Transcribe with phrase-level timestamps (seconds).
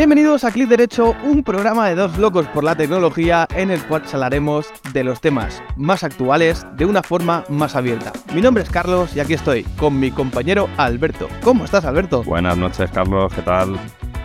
[0.00, 4.02] Bienvenidos a Clic Derecho, un programa de dos locos por la tecnología en el cual
[4.10, 8.10] hablaremos de los temas más actuales de una forma más abierta.
[8.32, 11.28] Mi nombre es Carlos y aquí estoy con mi compañero Alberto.
[11.42, 12.22] ¿Cómo estás, Alberto?
[12.22, 13.78] Buenas noches, Carlos, ¿qué tal?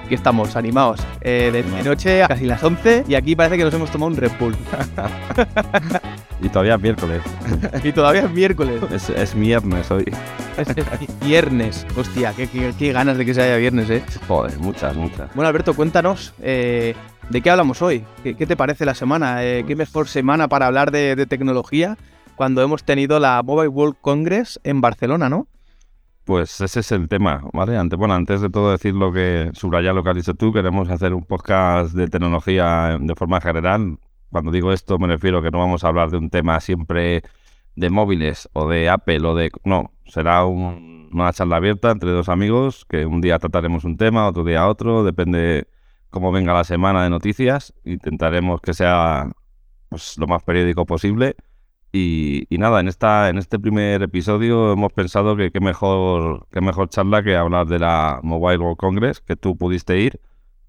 [0.05, 1.01] Aquí estamos, animados.
[1.19, 4.15] Eh, de, noche a casi las 11 y aquí parece que nos hemos tomado un
[4.15, 4.55] Red Bull.
[6.41, 7.21] Y todavía es miércoles.
[7.83, 8.81] y todavía es miércoles.
[8.91, 10.05] Es, es viernes hoy.
[10.57, 11.87] Es, es viernes.
[11.97, 14.03] Hostia, qué, qué- qué ganas de que se haya viernes, eh.
[14.27, 15.33] Joder, muchas, muchas.
[15.33, 16.93] Bueno, Alberto, cuéntanos, eh,
[17.29, 18.03] ¿de qué hablamos hoy?
[18.23, 19.43] ¿Qué, qué te parece la semana?
[19.43, 21.97] Eh, ¿Qué mejor semana para hablar de, de tecnología
[22.35, 25.47] cuando hemos tenido la Mobile World Congress en Barcelona, no?
[26.25, 27.77] Pues ese es el tema, ¿vale?
[27.77, 30.89] Antes, bueno, antes de todo decir lo que, subrayar lo que has dicho tú, queremos
[30.89, 33.97] hacer un podcast de tecnología de forma general.
[34.31, 37.23] Cuando digo esto me refiero que no vamos a hablar de un tema siempre
[37.75, 39.51] de móviles o de Apple o de...
[39.63, 44.27] No, será un- una charla abierta entre dos amigos que un día trataremos un tema,
[44.27, 45.67] otro día otro, depende
[46.09, 47.73] cómo venga la semana de noticias.
[47.85, 49.31] Intentaremos que sea
[49.89, 51.35] pues, lo más periódico posible.
[51.91, 56.59] Y, y nada, en esta en este primer episodio hemos pensado que qué mejor, qué
[56.61, 60.19] mejor charla que hablar de la Mobile World Congress, que tú pudiste ir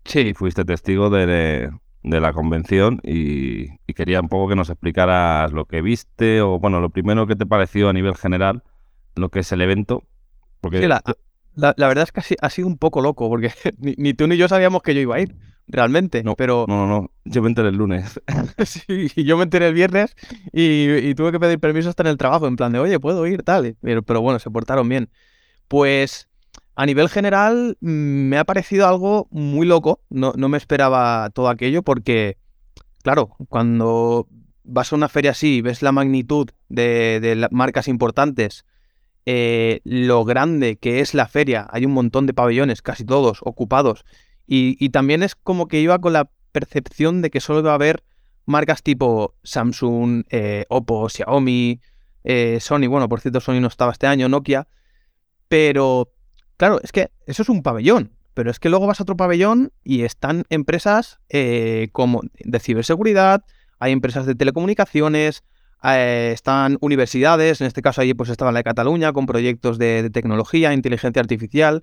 [0.04, 1.70] y Sí, fuiste testigo de,
[2.06, 6.58] de la convención y, y quería un poco que nos explicaras lo que viste o,
[6.60, 8.62] bueno, lo primero que te pareció a nivel general,
[9.16, 10.04] lo que es el evento.
[10.60, 11.02] Porque sí, la,
[11.54, 14.14] la- la verdad es que ha si- ha sido un poco loco, porque ni, ni
[14.14, 15.34] tú ni yo sabíamos que yo iba a ir,
[15.68, 16.22] realmente.
[16.22, 18.20] No, pero No, no, no, yo me enteré el lunes.
[18.64, 20.14] sí, y yo me enteré el viernes
[20.52, 23.26] y, y tuve que pedir permiso hasta en el trabajo, en plan de, oye, puedo
[23.26, 23.76] ir, tal.
[23.80, 25.10] Pero, pero bueno, se portaron bien.
[25.68, 26.28] Pues
[26.76, 30.00] a nivel general mm, me ha parecido algo muy loco.
[30.10, 32.36] No, no me esperaba todo aquello porque,
[33.02, 34.28] claro, cuando
[34.62, 38.64] vas a una feria así ves la magnitud de, de las marcas importantes,
[39.24, 44.04] eh, lo grande que es la feria, hay un montón de pabellones, casi todos ocupados.
[44.46, 47.74] Y, y también es como que iba con la percepción de que solo iba a
[47.74, 48.04] haber
[48.44, 51.80] marcas tipo Samsung, eh, Oppo, Xiaomi,
[52.24, 52.86] eh, Sony.
[52.86, 54.68] Bueno, por cierto, Sony no estaba este año, Nokia.
[55.48, 56.12] Pero,
[56.56, 58.12] claro, es que eso es un pabellón.
[58.34, 63.44] Pero es que luego vas a otro pabellón y están empresas eh, como de ciberseguridad,
[63.78, 65.42] hay empresas de telecomunicaciones,
[65.82, 70.10] eh, están universidades, en este caso ahí pues estaba la de Cataluña con proyectos de,
[70.10, 71.82] tecnología, inteligencia artificial,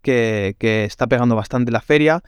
[0.00, 2.22] que, que está pegando bastante la feria.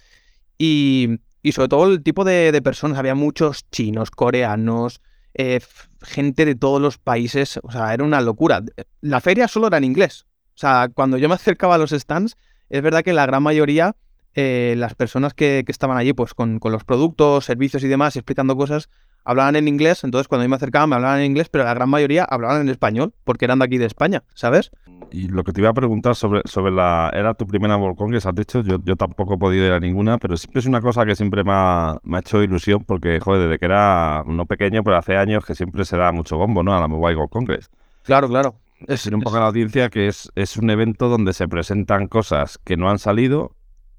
[0.59, 5.01] Y, y sobre todo el tipo de, personas, había muchos chinos, coreanos,
[5.35, 5.61] eh,
[6.03, 8.63] gente de todos los países, o sea, era una locura.
[9.01, 10.27] La feria solo era en inglés.
[10.55, 12.37] O sea, cuando yo me acercaba a los stands,
[12.71, 13.97] es verdad que la gran mayoría,
[14.35, 18.17] eh, las personas que, que estaban allí, pues con, con los productos, servicios y demás,
[18.17, 18.89] explicando cosas,
[19.25, 20.05] hablaban en inglés.
[20.05, 22.69] Entonces, cuando yo me acercaba, me hablaban en inglés, pero la gran mayoría hablaban en
[22.69, 24.71] español, porque eran de aquí de España, ¿sabes?
[25.11, 27.11] Y lo que te iba a preguntar sobre, sobre la...
[27.13, 30.19] Era tu primera World Congress, has dicho, yo, yo tampoco he podido ir a ninguna,
[30.19, 33.43] pero siempre es una cosa que siempre me ha, me ha hecho ilusión porque, joder,
[33.43, 36.75] desde que era no pequeño, pero hace años que siempre se da mucho bombo, ¿no?
[36.75, 37.71] A la Mobile World Congress.
[38.05, 38.55] Claro, claro.
[38.83, 42.07] Es, Decir un poco a la audiencia que es, es un evento donde se presentan
[42.09, 43.57] cosas que no han salido,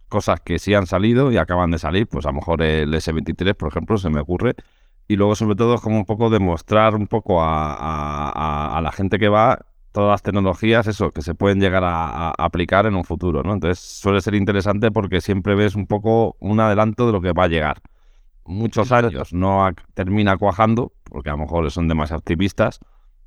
[0.09, 3.55] cosas que sí han salido y acaban de salir, pues a lo mejor el S23,
[3.55, 4.55] por ejemplo, se me ocurre.
[5.07, 8.91] Y luego, sobre todo, es como un poco demostrar un poco a, a- a- la
[8.91, 9.59] gente que va
[9.91, 13.53] todas las tecnologías, eso, que se pueden llegar a, a aplicar en un futuro, ¿no?
[13.53, 17.43] Entonces suele ser interesante porque siempre ves un poco un adelanto de lo que va
[17.45, 17.81] a llegar.
[18.45, 22.79] Muchos años no termina cuajando, porque a lo mejor son demasiado optimistas.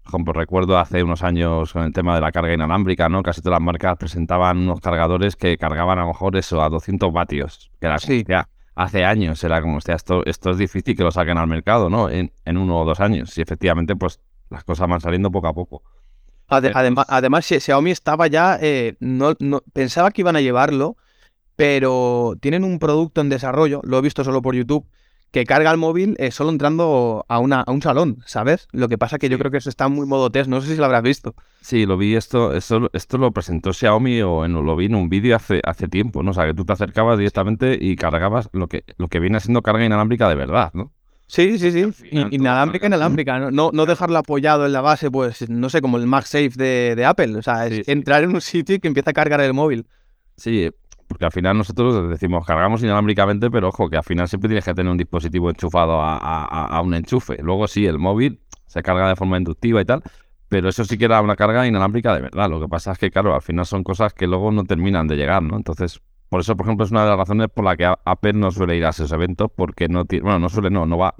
[0.06, 3.24] Por ejemplo, recuerdo hace unos años con el tema de la carga inalámbrica, ¿no?
[3.24, 7.12] Casi todas las marcas presentaban unos cargadores que cargaban a lo mejor eso a 200
[7.12, 7.72] vatios.
[7.80, 8.18] Que era como, Sí.
[8.20, 11.90] hostia, hace años era como, hostia, esto, esto es difícil que lo saquen al mercado,
[11.90, 12.08] ¿no?
[12.08, 13.36] En, en uno o dos años.
[13.36, 15.82] Y efectivamente, pues las cosas van saliendo poco a poco.
[16.48, 20.96] Además, Xi- Xiaomi estaba ya, eh, no, no- pensaba que iban a llevarlo,
[21.56, 24.86] pero tienen un producto en desarrollo, lo he visto solo por YouTube,
[25.30, 28.68] que carga el móvil eh, solo entrando a, una, a un salón, ¿sabes?
[28.72, 30.76] Lo que pasa que yo creo que eso está muy modo test, no sé si
[30.76, 31.34] lo habrás visto.
[31.60, 35.08] Sí, lo vi esto, esto, esto lo presentó Xiaomi o en- lo vi en un
[35.10, 36.30] vídeo hace, hace tiempo, ¿no?
[36.30, 39.60] O sea, que tú te acercabas directamente y cargabas lo que, lo que viene siendo
[39.62, 40.92] carga inalámbrica de verdad, ¿no?
[41.28, 41.90] Sí, sí, sí.
[41.92, 43.38] final Inalámbrica, inalámbrica.
[43.40, 46.94] No, no, no dejarlo apoyado en la base, pues, no sé, como el MagSafe de,
[46.96, 47.36] de Apple.
[47.36, 47.90] O sea, es sí.
[47.90, 49.86] entrar en un sitio y que empieza a cargar el móvil.
[50.36, 50.70] Sí,
[51.08, 54.74] porque al final nosotros decimos cargamos inalámbricamente, pero ojo, que al final siempre tienes que
[54.74, 57.36] tener un dispositivo enchufado a, a- a- un enchufe.
[57.42, 60.02] Luego sí, el móvil se carga de forma inductiva y tal,
[60.48, 62.48] pero eso sí que era una carga inalámbrica de verdad.
[62.50, 65.16] Lo que pasa es que, claro, al final son cosas que luego no terminan de
[65.16, 65.56] llegar, ¿no?
[65.56, 68.50] Entonces, por eso, por ejemplo, es una de las razones por la que Apple no
[68.50, 71.14] suele ir a esos eventos, porque no tiene, bueno, no suele, no, no va.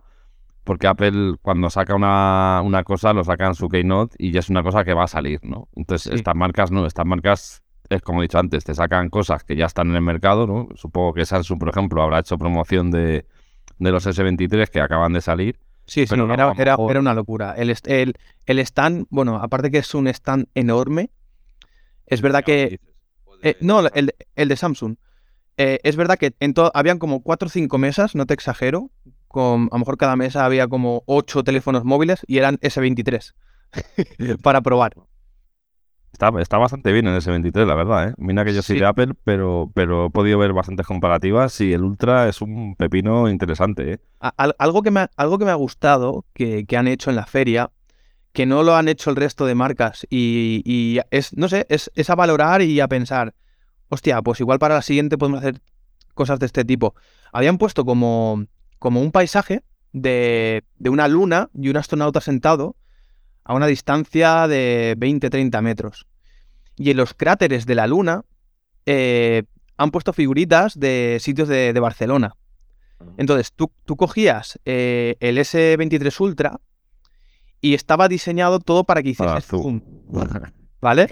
[0.65, 4.51] Porque Apple cuando saca una, una cosa lo saca en su Keynote y ya es
[4.51, 5.69] una cosa que va a salir, ¿no?
[5.77, 6.17] Entonces, Sí.
[6.19, 9.67] estas marcas no, estas marcas es como he dicho antes, te sacan cosas que ya
[9.67, 10.69] están en el mercado, ¿no?
[10.77, 13.27] Supongo que Samsung, por ejemplo, habrá hecho promoción de,
[13.79, 15.59] de los S23 que acaban de salir.
[15.87, 17.55] Sí, sí, no, era, era- era una locura.
[17.57, 18.15] El, el,
[18.47, 21.11] el stand, bueno, aparte que es un stand enorme,
[22.07, 22.81] es verdad que...
[23.43, 24.97] eh, no, el, el de Samsung.
[25.59, 28.91] Eh, es verdad que en habían como cuatro o cinco mesas, no te exagero.
[29.29, 33.35] Con, a lo mejor cada mesa había como ocho teléfonos móviles y eran S23
[34.43, 34.95] para probar.
[36.17, 38.15] Está, está bastante bien en ese 23, la verdad, ¿eh?
[38.17, 38.81] Mira que yo soy Sí.
[38.81, 43.29] de Apple, pero, pero he podido ver bastantes comparativas y el Ultra es un pepino
[43.29, 43.99] interesante, ¿eh?
[44.39, 47.17] Al- algo, que me ha, algo que me ha gustado que, que han hecho en
[47.17, 47.71] la feria,
[48.33, 51.91] que no lo han hecho el resto de marcas, y, y es, no sé, es,
[51.95, 53.35] es a valorar y a pensar,
[53.91, 55.61] hostia, pues igual para la siguiente podemos hacer
[56.15, 56.95] cosas de este tipo.
[57.31, 58.43] Habían puesto como,
[58.79, 62.75] como un paisaje de, de una luna y un astronauta sentado
[63.47, 66.07] a una distancia de 20-30 metros.
[66.77, 68.23] Y en los cráteres de la luna
[68.87, 69.45] eh,
[69.77, 72.35] han puesto figuritas de sitios de- de Barcelona.
[73.19, 76.61] Entonces, tú, tú cogías eh, el S23 Ultra
[77.61, 79.81] y estaba diseñado todo para que hiciese Para zoom.
[80.81, 81.07] ¿vale?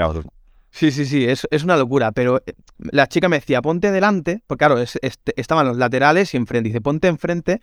[0.71, 4.43] Sí, sí, sí, es, es una locura, pero eh, la chica me decía, ponte delante,
[4.47, 6.69] porque claro, es- este- estaban los laterales y enfrente.
[6.69, 7.61] Dice, ponte enfrente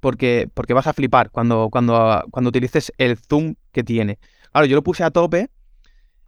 [0.00, 4.18] porque, porque vas a flipar cuando, cuando, cuando utilices el zoom que tiene.
[4.52, 5.50] Claro, yo lo puse a tope.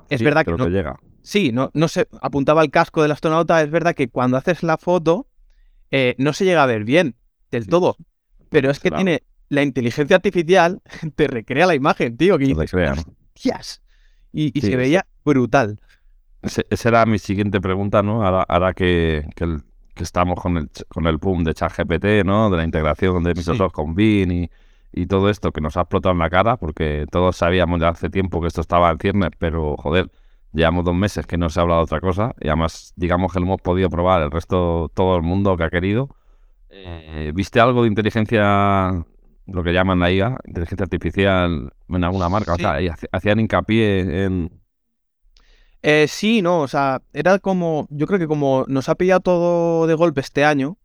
[0.09, 0.97] Es Sí, verdad que no, llega.
[1.23, 3.63] Sí, no, no se apuntaba el casco del astronauta.
[3.63, 5.27] Es verdad que cuando haces la foto
[5.91, 7.17] eh, no se llega a ver bien
[7.51, 7.97] del Sí, todo.
[8.51, 9.05] Pero es que claro.
[9.05, 10.81] tiene la inteligencia artificial,
[11.15, 12.39] te recrea la imagen, tío.
[12.39, 12.73] Que dices.
[12.75, 13.83] "Hostias".
[14.33, 15.81] Y, y Sí, se veía brutal.
[16.43, 18.25] Esa era mi siguiente pregunta, ¿no?
[18.25, 19.72] Ahora, ahora que, que, el- que
[20.03, 22.51] estamos con el, con el boom de ChatGPT, ¿no?
[22.51, 24.51] De la integración de Microsoft con Bing y,
[24.93, 28.11] y todo esto que nos ha explotado en la cara, porque todos sabíamos ya hace
[28.11, 30.11] tiempo que esto estaba en ciernes, pero joder,
[30.53, 33.41] llevamos dos meses que no se ha hablado de otra cosa y además digamos que
[33.41, 36.09] lo hemos podido probar el resto, todo el mundo que ha querido.
[36.69, 39.05] Eh, ¿Viste algo de inteligencia,
[39.47, 42.55] lo que llaman la IA, inteligencia artificial en alguna marca?
[42.57, 42.65] Sí.
[42.65, 44.62] O sea, hacían hincapié en...
[45.83, 49.87] Eh, sí, no, o sea, era como, yo creo que como nos ha pillado todo
[49.87, 50.79] de golpe este año,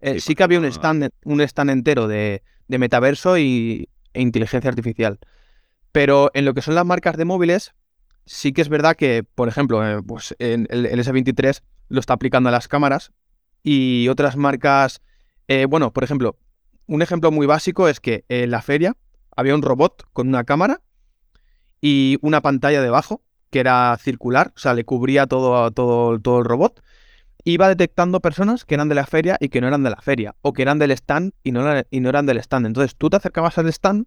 [0.00, 4.20] eh, Sí, sí que había un stand, un stand entero de, de metaverso y, e
[4.20, 5.18] inteligencia artificial.
[5.92, 7.72] Pero en lo que son las marcas de móviles,
[8.26, 12.14] sí que es verdad que, por ejemplo, eh, pues en el, el S23 lo está
[12.14, 13.12] aplicando a las cámaras
[13.62, 15.02] y otras marcas,
[15.46, 16.36] eh, bueno, por ejemplo,
[16.86, 18.96] un ejemplo muy básico es que en la feria
[19.36, 20.80] había un robot con una cámara
[21.80, 23.22] y una pantalla debajo
[23.52, 26.82] que era circular, o sea, le cubría todo, todo, todo el robot.
[27.44, 30.34] Iba detectando personas que eran de la feria y que no eran de la feria,
[30.42, 32.66] o que eran del stand y no, eran- y no eran del stand.
[32.66, 34.06] Entonces tú te acercabas al stand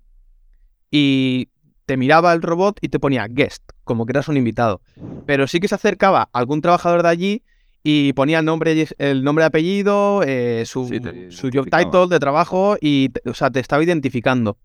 [0.92, 1.50] y
[1.86, 4.82] te miraba el robot y te ponía guest, como que eras un invitado.
[5.26, 7.44] Pero sí que se acercaba algún trabajador de allí
[7.84, 12.08] y ponía el nombre, el nombre de apellido, eh, su, Sí, te su job title
[12.10, 14.58] de trabajo y, o sea, te estaba identificando.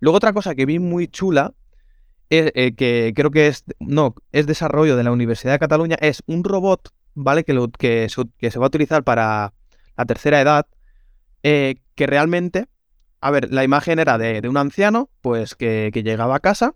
[0.00, 1.52] Luego otra cosa que vi muy chula,
[2.30, 6.44] eh, que creo que es, no, es desarrollo de la Universidad de Cataluña, es un
[6.44, 7.44] robot, ¿vale?
[7.44, 9.52] Que, lo, que, se, va a utilizar para
[9.96, 10.66] la tercera edad,
[11.42, 12.66] eh, que realmente,
[13.20, 16.74] a ver, la imagen era de, de un anciano, pues que, que llegaba a casa,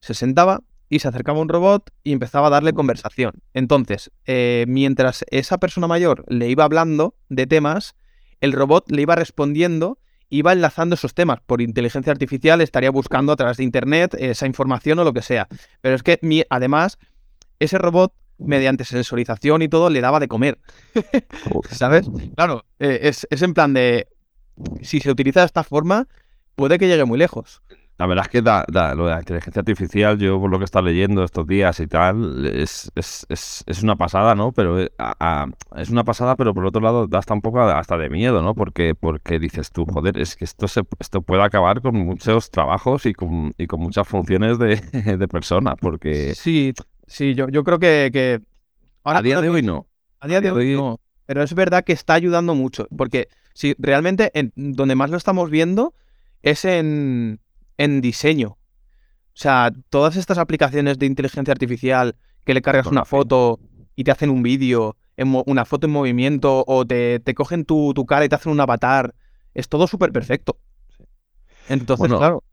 [0.00, 3.42] se sentaba y se acercaba a un robot y empezaba a darle conversación.
[3.54, 7.94] Entonces, eh, mientras esa persona mayor le iba hablando de temas,
[8.40, 9.98] el robot le iba respondiendo,
[10.30, 11.40] iba enlazando esos temas.
[11.44, 15.48] Por inteligencia artificial estaría buscando a través de internet esa información o lo que sea.
[15.80, 16.98] Pero es que mi- además,
[17.58, 20.58] ese robot, mediante sensorización y todo, le daba de comer.
[21.70, 22.08] ¿Sabes?
[22.36, 24.08] Claro, eh, es, es en plan de.
[24.82, 26.06] Si se utiliza de esta forma,
[26.54, 27.62] puede que llegue muy lejos.
[28.00, 30.62] La verdad es que da, da- lo de la inteligencia artificial, yo por lo que
[30.62, 34.52] he estado leyendo estos días y tal, es, es, es, es una pasada, ¿no?
[34.52, 37.60] Pero eh, a- a- es una pasada, pero por otro lado da hasta un poco
[37.60, 38.54] hasta de miedo, ¿no?
[38.54, 43.04] Porque, porque dices tú, joder, es que esto se, esto puede acabar con muchos trabajos
[43.04, 44.76] y con, y con muchas funciones de,
[45.18, 46.72] de personas, porque Sí,
[47.06, 48.40] sí, yo, yo creo que, que
[49.04, 49.86] ahora a día de hoy no.
[50.20, 54.30] A día de hoy no, pero es verdad que está ayudando mucho, porque si realmente
[54.32, 55.92] en, donde más lo estamos viendo
[56.42, 57.40] es en,
[57.80, 58.48] en diseño.
[58.48, 63.58] O sea, todas estas aplicaciones de inteligencia artificial que le cargas una foto
[63.96, 68.04] y te hacen un vídeo, una foto en movimiento, o te, te cogen tu, tu
[68.04, 69.14] cara y te hacen un avatar,
[69.54, 70.58] es todo súper perfecto.
[71.70, 72.44] Entonces, Bueno, claro,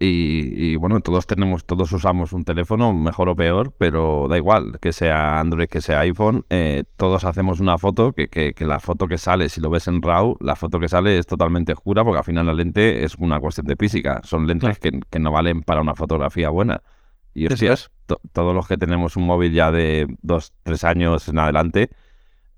[0.00, 4.78] Y, y, bueno, todos tenemos, todos usamos un teléfono, mejor o peor, pero da igual,
[4.80, 8.80] que sea Android, que sea iPhone, eh, todos hacemos una foto, que, que, que la
[8.80, 12.04] foto que sale, si lo ves en RAW, la foto que sale es totalmente oscura,
[12.04, 15.30] porque al final la lente es una cuestión de física, son lentes que, que no
[15.32, 16.82] valen para una fotografía buena.
[17.34, 17.90] Y Eso hostia, es.
[18.06, 21.90] to- todos los que tenemos un móvil ya de dos, tres años en adelante,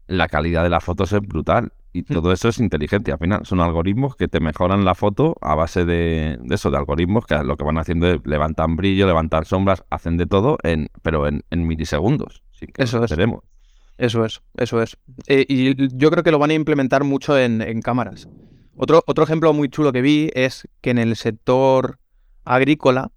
[0.07, 1.73] la calidad de las fotos es brutal.
[1.97, 2.15] Y Mm.
[2.15, 3.11] todo eso es inteligente.
[3.13, 6.77] Al final son algoritmos que te mejoran la foto a base de, de eso, de
[6.77, 10.89] algoritmos que lo que van haciendo es levantan brillo, levantan sombras, hacen de todo, en,
[11.03, 12.43] pero en, en milisegundos.
[12.53, 13.13] sin que Eso es.
[13.99, 14.99] Eso es, eso es.
[15.27, 18.29] Eh, y yo creo que lo van a implementar mucho en, en cámaras.
[18.77, 21.99] Otro, otro ejemplo muy chulo que vi es que en el sector
[22.45, 23.11] agrícola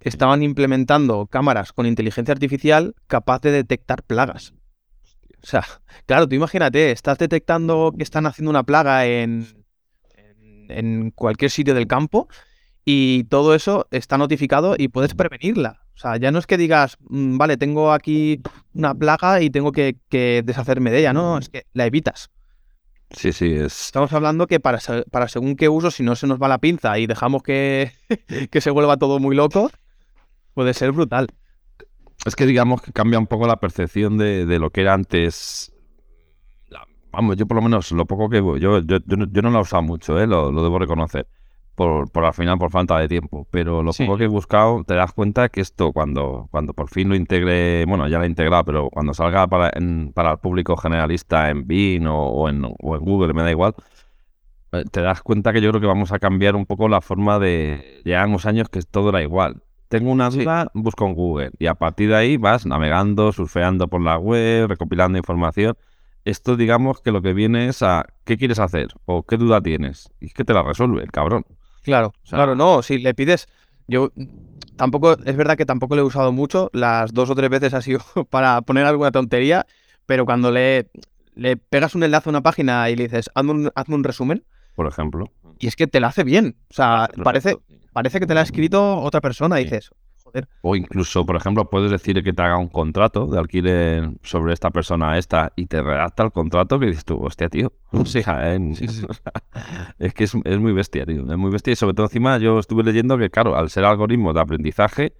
[0.00, 4.54] estaban implementando cámaras con inteligencia artificial capaz de detectar plagas.
[5.42, 5.64] O sea,
[6.06, 9.46] claro, tú imagínate, estás detectando que están haciendo una plaga en,
[10.16, 12.28] en, en cualquier sitio del campo
[12.84, 15.82] y todo eso está notificado y puedes prevenirla.
[15.94, 18.40] O sea, ya no es que digas, "Mm, vale, tengo aquí
[18.72, 22.30] una plaga y tengo que, que deshacerme de ella, no, es que la evitas.
[23.10, 24.78] Sí, sí, es, Estamos hablando que para,
[25.10, 27.92] para según qué uso, si no se nos va la pinza y dejamos que,
[28.50, 29.70] que se vuelva todo muy loco,
[30.54, 31.28] puede ser brutal.
[32.24, 35.72] Es que digamos que cambia un poco la percepción de, de lo que era antes.
[36.68, 39.50] La- Vamos, yo por lo menos lo poco que yo, yo, yo, no, yo no
[39.50, 40.26] lo he usado mucho, ¿eh?
[40.26, 41.26] lo, lo debo reconocer.
[41.74, 43.46] Por, por al final, por falta de tiempo.
[43.52, 44.04] Pero lo Sí.
[44.04, 47.84] poco que he buscado, te das cuenta que esto, cuando, cuando por fin lo integre,
[47.86, 51.66] bueno, ya lo he integrado, pero cuando salga para, en- para el público generalista en
[51.68, 53.74] Bing o, o en, o en Google, me da igual,
[54.72, 57.38] eh, te das cuenta que yo creo que vamos a cambiar un poco la forma
[57.38, 58.00] de.
[58.04, 59.62] Llevan unos años que todo era igual.
[59.88, 60.40] Tengo una Sí.
[60.40, 61.50] duda, busco en Google.
[61.58, 65.76] Y a partir de ahí vas navegando, surfeando por la web, recopilando información.
[66.24, 68.88] Esto, digamos, que lo que viene es a ¿qué quieres hacer?
[69.06, 70.10] o ¿qué duda tienes?
[70.20, 71.44] Y es que te la resuelve, el cabrón.
[71.82, 73.48] Claro, sea- claro, no, si le pides,
[73.86, 74.10] yo
[74.76, 77.80] tampoco, es verdad que tampoco lo he usado mucho, las dos o tres veces ha
[77.80, 79.64] sido para poner alguna tontería,
[80.04, 80.90] pero cuando le,
[81.34, 84.44] le pegas un enlace a una página y le dices, hazme un, hazme un resumen,
[84.74, 85.32] Por ejemplo.
[85.58, 87.22] y es que te la hace bien, o sea, Perfecto.
[87.24, 87.56] parece
[88.02, 89.90] que te la ha escrito otra persona, y dices,
[90.22, 94.52] joder, O incluso, por ejemplo, puedes decir que te haga un contrato de alquiler sobre
[94.52, 97.72] esta persona a esta y te redacta el contrato que dices tú, hostia, tío.
[98.04, 98.22] Sí,
[98.74, 99.06] sí.
[99.98, 101.20] es que es, es muy bestia, tío.
[101.30, 101.72] Es muy bestia.
[101.72, 105.14] Y sobre todo encima yo estuve leyendo que, claro, al ser algoritmos de aprendizaje,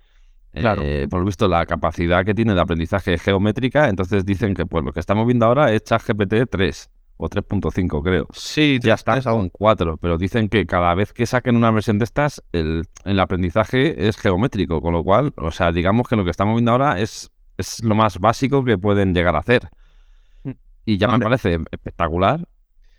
[0.52, 0.80] Claro.
[0.82, 4.64] eh, por lo visto la capacidad que tiene de aprendizaje es geométrica, entonces dicen que
[4.66, 8.26] pues lo que estamos viendo ahora es ChatGPT 3 o 3.5 creo.
[8.32, 9.32] sí, Ya está algo.
[9.36, 13.20] con 4, pero dicen que cada vez que saquen una versión de estas, el, el
[13.20, 17.00] aprendizaje es geométrico, con lo cual, o sea, digamos que lo que estamos viendo ahora
[17.00, 19.68] es, es lo más básico que pueden llegar a hacer.
[20.44, 20.52] Mm.
[20.86, 22.46] Y ya me parece espectacular.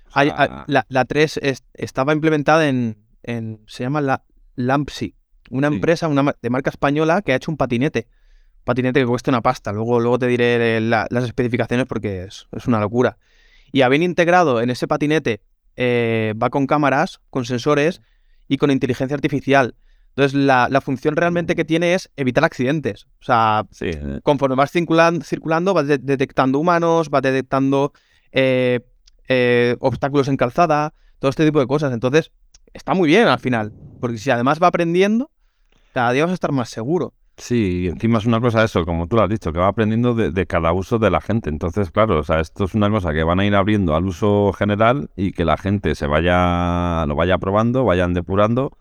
[0.10, 4.24] O sea, la, la 3 es- estaba implementada en, en- se llama la
[4.56, 5.16] Lampsy,
[5.50, 5.76] una Sí.
[5.76, 8.08] empresa una de marca española que ha hecho un patinete.
[8.66, 9.72] Patinete que cuesta una pasta.
[9.72, 13.18] Luego, luego te diré la- las especificaciones porque es, es una locura.
[13.72, 15.42] Y habían integrado en ese patinete,
[15.76, 18.02] eh, va con cámaras, con sensores
[18.48, 19.76] y con inteligencia artificial.
[20.10, 23.06] Entonces, la, la función realmente que tiene es evitar accidentes.
[23.22, 27.94] O sea, sí, eh, conforme vas circulan- circulando, vas de- detectando humanos, vas detectando
[28.32, 28.82] eh,
[29.28, 31.94] eh, obstáculos en calzada, todo este tipo de cosas.
[31.94, 32.32] Entonces,
[32.74, 33.72] está muy bien al final,
[34.02, 35.32] porque si además va aprendiendo,
[35.94, 37.14] cada día vas a estar más seguro.
[37.40, 40.14] Sí, y encima es una cosa eso, como tú lo has dicho, que va aprendiendo
[40.14, 41.50] de, de cada uso de la gente.
[41.50, 44.52] Entonces, claro, o sea, esto es una cosa que van a ir abriendo al uso
[44.52, 48.78] general y que la gente se vaya, lo vaya probando, vayan depurando.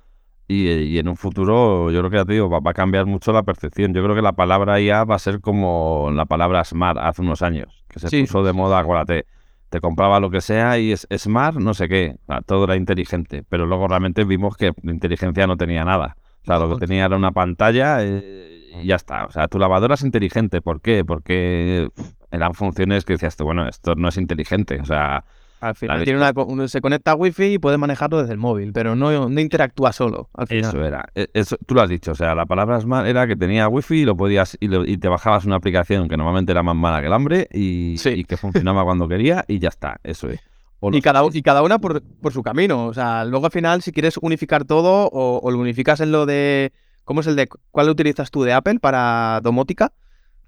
[0.48, 3.06] Y, y en un futuro, yo creo que ya te digo, va, va a cambiar
[3.06, 3.94] mucho la percepción.
[3.94, 7.42] Yo creo que la palabra IA va a ser como la palabra smart hace unos
[7.42, 8.22] años, que se Sí.
[8.22, 9.26] puso de moda, acuérdate.
[9.68, 12.16] Te compraba lo que sea y es smart, no sé qué.
[12.22, 13.44] O sea, todo era inteligente.
[13.48, 16.16] Pero luego realmente vimos que la inteligencia no tenía nada.
[16.54, 19.24] O sea, lo que tenía era una pantalla eh, y ya está.
[19.26, 20.60] O sea, tu lavadora es inteligente.
[20.60, 21.04] ¿Por qué?
[21.04, 21.88] Porque
[22.30, 24.78] eran funciones que decías tú, bueno, esto no es inteligente.
[24.80, 25.24] O sea,
[25.60, 28.94] Al final tiene una, se conecta a wifi y puede manejarlo desde el móvil, pero
[28.94, 30.28] no, no interactúa solo.
[30.34, 30.64] Al final.
[30.70, 31.08] eso era.
[31.14, 32.12] E- Eso, tú lo has dicho.
[32.12, 34.96] O sea, la palabra smart era que tenía wifi y lo podías y, lo- y
[34.98, 38.10] te bajabas una aplicación que normalmente era más mala que el hambre y, Sí.
[38.10, 39.98] y que funcionaba cuando quería y ya está.
[40.04, 40.40] Eso es.
[40.80, 42.86] Y cada, y cada una por, por su camino.
[42.86, 46.26] O sea, luego al final, si quieres unificar todo, o, o lo unificas en lo
[46.26, 46.72] de.
[47.04, 47.48] ¿Cómo es el de.
[47.70, 49.92] ¿Cuál utilizas tú de Apple para domótica?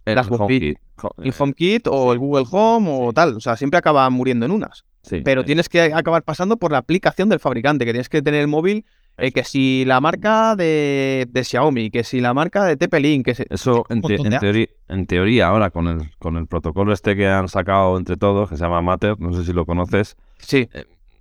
[0.05, 0.79] el las HomeKit.
[1.19, 3.37] ¿El HomeKit o el Google Home o tal?
[3.37, 4.85] O sea, siempre acaba muriendo en unas.
[5.03, 8.23] sí, Pero eh, tienes que acabar pasando por la aplicación del fabricante, que tienes que
[8.23, 8.85] tener el móvil.
[9.21, 13.35] Eh, que si la marca de, de Xiaomi, que si la marca de TP-Link, que
[13.35, 13.45] si...
[13.49, 17.29] Eso en, te- en teoría, en teoría ahora con el, con el protocolo este que
[17.29, 20.69] han sacado entre todos, que se llama Matter, no sé si lo conoces, Sí,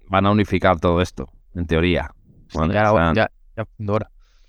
[0.07, 2.11] van a unificar todo esto, en teoría.
[2.53, 3.65] Bueno, ya, se, han, ya, ya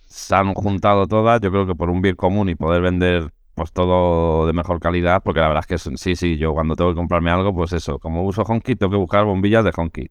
[0.07, 3.73] se han juntado todas, yo creo que por un bien común y poder vender pues
[3.73, 6.97] todo de mejor calidad, porque la verdad es que sí, sí, yo cuando tengo que
[6.97, 10.11] comprarme algo, pues eso, como uso HomeKit, tengo que buscar bombillas de HomeKit.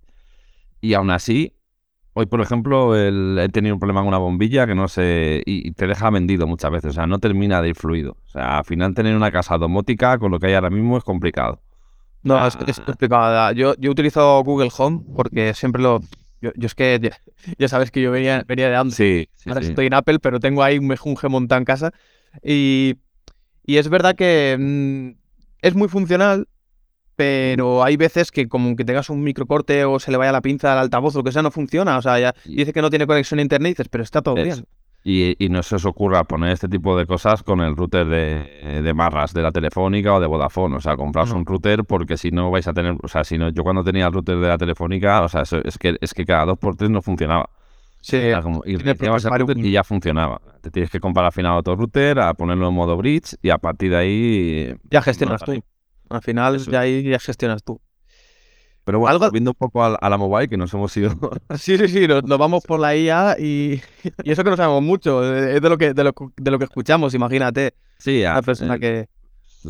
[0.82, 1.56] Y aún así,
[2.20, 5.72] Hoy, por ejemplo, el- he tenido un problema con una bombilla que no sé, y,
[5.72, 8.18] te deja vendido muchas veces, o sea, no termina de ir fluido.
[8.26, 11.06] O sea, al final tener una casa domótica con lo que hay ahora mismo es
[11.06, 11.62] complicado.
[12.24, 13.54] No, es, es complicado.
[13.54, 16.02] Yo, yo utilizo Google Home porque siempre lo.
[16.42, 17.12] Yo, yo es que ya,
[17.58, 18.96] ya sabes que yo venía, venía de Android.
[18.96, 19.70] Sí, sí, Ahora sí.
[19.70, 21.94] estoy en Apple, pero tengo ahí un mejunje montado en casa.
[22.44, 22.96] Y,
[23.66, 25.18] y es verdad que mm,
[25.62, 26.50] es muy funcional,
[27.20, 30.72] pero hay veces que como que tengas un microcorte o se le vaya la pinza
[30.72, 31.98] al altavoz o lo que sea, no funciona.
[31.98, 34.36] O sea, ya dice que no tiene conexión a internet y dices, pero está todo
[34.36, 34.64] bien.
[35.04, 38.82] Y, y no se os ocurra poner este tipo de cosas con el router de,
[38.82, 40.78] de marras de la telefónica o de Vodafone.
[40.78, 41.36] O sea, compraos No.
[41.40, 42.96] un router porque si no vais a tener.
[43.04, 45.62] O sea, si no, yo cuando tenía el router de la telefónica, o sea, eso-
[45.62, 47.50] es, que, es que cada dos por tres no funcionaba.
[48.02, 50.40] Sí, Era como, y ya funcionaba.
[50.62, 53.58] Te tienes que comprar al final otro router, a ponerlo en modo bridge y a
[53.58, 54.74] partir de ahí.
[54.90, 55.60] ya gestionas Vale.
[55.60, 55.66] tú.
[56.10, 56.72] Al final, Eso.
[56.72, 57.80] ya ahí ya gestionas tú.
[58.86, 61.12] Pero bueno, Algo- volviendo un poco a, a la mobile, que nos hemos ido.
[61.58, 63.82] Sí, sí, sí, nos, nos vamos por la IA y,
[64.24, 66.58] y eso que no sabemos mucho, eh, es de lo que, de lo, de lo
[66.60, 67.76] que escuchamos, imagínate.
[67.98, 69.08] sí, a- persona eh, que...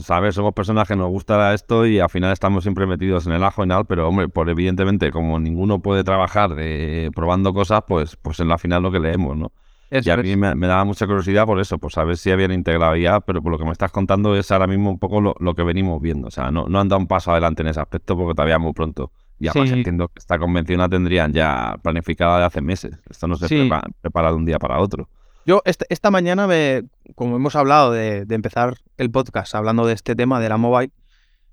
[0.02, 0.36] ¿sabes?
[0.36, 3.66] Somos personas que nos gusta esto y al final estamos siempre metidos en el ajo
[3.66, 8.40] y tal, pero hombre, por evidentemente, como ninguno puede trabajar de, probando cosas, pues, pues
[8.40, 9.52] en la final lo que leemos, ¿no?
[9.92, 12.96] Y a mí me, me daba mucha curiosidad por eso, por saber si habían integrado
[12.96, 15.56] ya, pero por lo que me estás contando es ahora mismo un poco lo, lo
[15.56, 16.28] que venimos viendo.
[16.28, 18.62] O sea, no, no han dado un paso adelante en ese aspecto porque todavía es
[18.62, 19.12] muy pronto.
[19.40, 19.76] Y además Sí.
[19.76, 22.98] entiendo que esta convención la tendrían ya planificada de hace meses.
[23.10, 23.70] Esto no se Sí.
[24.02, 25.10] prepara de un día para otro.
[25.46, 26.84] Yo este- esta mañana, me,
[27.16, 30.92] como hemos hablado de, de empezar el podcast hablando de este tema de la mobile,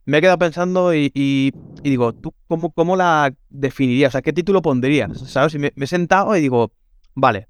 [0.05, 1.53] me he quedado pensando y, y-
[1.83, 4.11] y digo, ¿tú cómo, cómo la definirías?
[4.11, 5.19] O sea, ¿qué título pondrías?
[5.31, 5.55] ¿Sabes?
[5.55, 6.73] Y me, me he sentado y digo,
[7.15, 7.49] vale,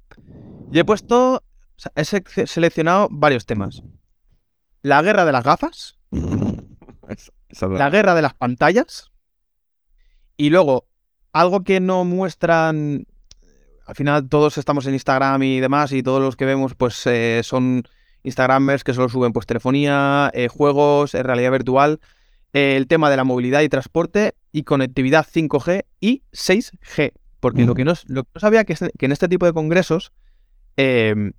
[0.72, 1.42] y he puesto, o
[1.76, 2.04] sea, he
[2.46, 3.82] seleccionado varios temas.
[4.82, 5.98] La guerra de las gafas,
[7.78, 9.10] la- guerra de las pantallas
[10.36, 10.86] y luego
[11.32, 13.06] algo que no muestran
[13.86, 17.40] al final todos estamos en Instagram y demás y todos los que vemos pues eh,
[17.44, 17.84] son
[18.24, 22.00] Instagramers que solo suben pues telefonía, eh, juegos, eh, realidad virtual,
[22.52, 27.12] eh, el tema de la movilidad y transporte y conectividad 5G y 6G.
[27.38, 29.52] Porque lo, que no, lo que no sabía que, es- que en este tipo de
[29.52, 30.12] congresos
[30.76, 31.32] eh,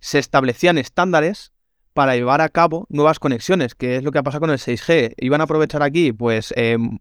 [0.00, 1.52] se establecían estándares
[1.92, 5.14] para llevar a cabo nuevas conexiones, que es lo que ha pasado con el 6G.
[5.18, 6.98] Iban a aprovechar aquí, pues, eh, m-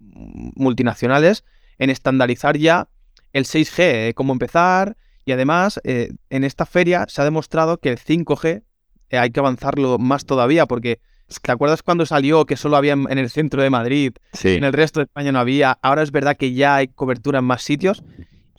[0.56, 1.44] multinacionales
[1.80, 2.90] en estandarizar ya
[3.34, 7.90] el 6G, eh, cómo empezar, y además, eh, en esta feria se ha demostrado que
[7.90, 8.64] el 5G
[9.10, 11.00] eh, hay que avanzarlo más todavía, porque
[11.42, 14.50] ¿te acuerdas cuando salió que solo había en en el centro de Madrid, Sí.
[14.56, 15.78] en el resto de España no había?
[15.82, 18.04] Ahora es verdad que ya hay cobertura en más sitios,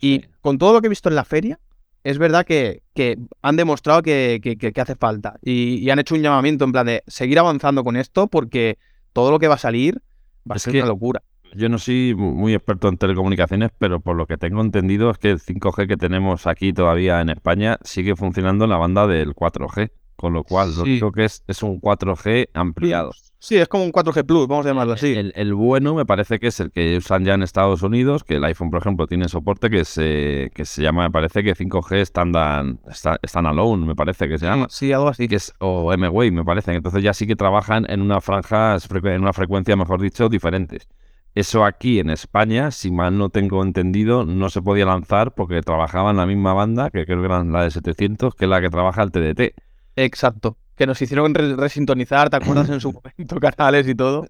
[0.01, 1.59] y con todo lo que he visto en la feria,
[2.03, 5.35] es verdad que, que han demostrado que, que- que- que hace falta.
[5.41, 8.77] Y, y han hecho un llamamiento en plan de seguir avanzando con esto porque
[9.13, 10.01] todo lo que va a salir
[10.49, 11.21] va a Es ser una locura.
[11.55, 15.17] Yo no soy mu- muy experto en telecomunicaciones, pero por lo que tengo entendido es
[15.19, 19.33] que el 5G que tenemos aquí todavía en España sigue funcionando en la banda del
[19.35, 20.91] 4G, con lo cual lo Sí.
[20.91, 23.11] único que es es un 4G ampliado.
[23.39, 25.13] Sí, es como un 4G Plus, vamos a llamarlo así.
[25.13, 28.35] El, el bueno me parece que es el que usan ya en Estados Unidos, que
[28.35, 31.97] el iPhone, por ejemplo, tiene soporte que se, que se llama, me parece que 5G
[32.03, 34.67] standard, sta- standalone, me parece que se llama.
[34.69, 35.27] Sí, algo así.
[35.27, 36.73] que es, o M-Wave, me parece.
[36.73, 40.87] Entonces ya sí que trabajan en una franja, en una frecuencia, mejor dicho, diferentes.
[41.35, 46.11] Eso aquí en España, si mal no tengo entendido, no se podía lanzar porque trabajaba
[46.11, 48.69] en la misma banda, que creo que era la de 700, que es la que
[48.69, 49.53] trabaja el TDT.
[49.95, 50.57] Exacto.
[50.75, 53.39] Que nos hicieron re- resintonizar, ¿te acuerdas en su momento?
[53.39, 54.27] Canales y todo.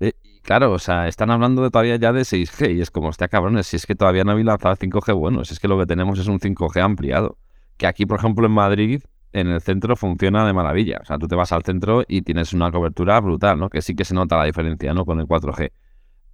[0.00, 3.28] Eh, claro, o sea, están hablando de todavía ya de 6G y es como, hostia,
[3.28, 5.86] cabrones, si es que todavía no habéis lanzado 5G bueno, si es que lo que
[5.86, 7.38] tenemos es un 5G ampliado.
[7.76, 9.02] Que aquí, por ejemplo, en Madrid,
[9.32, 10.98] en el centro funciona de maravilla.
[11.00, 13.70] O sea, tú te vas al centro y tienes una cobertura brutal, ¿no?
[13.70, 15.04] Que sí que se nota la diferencia, ¿no?
[15.04, 15.70] Con el 4G.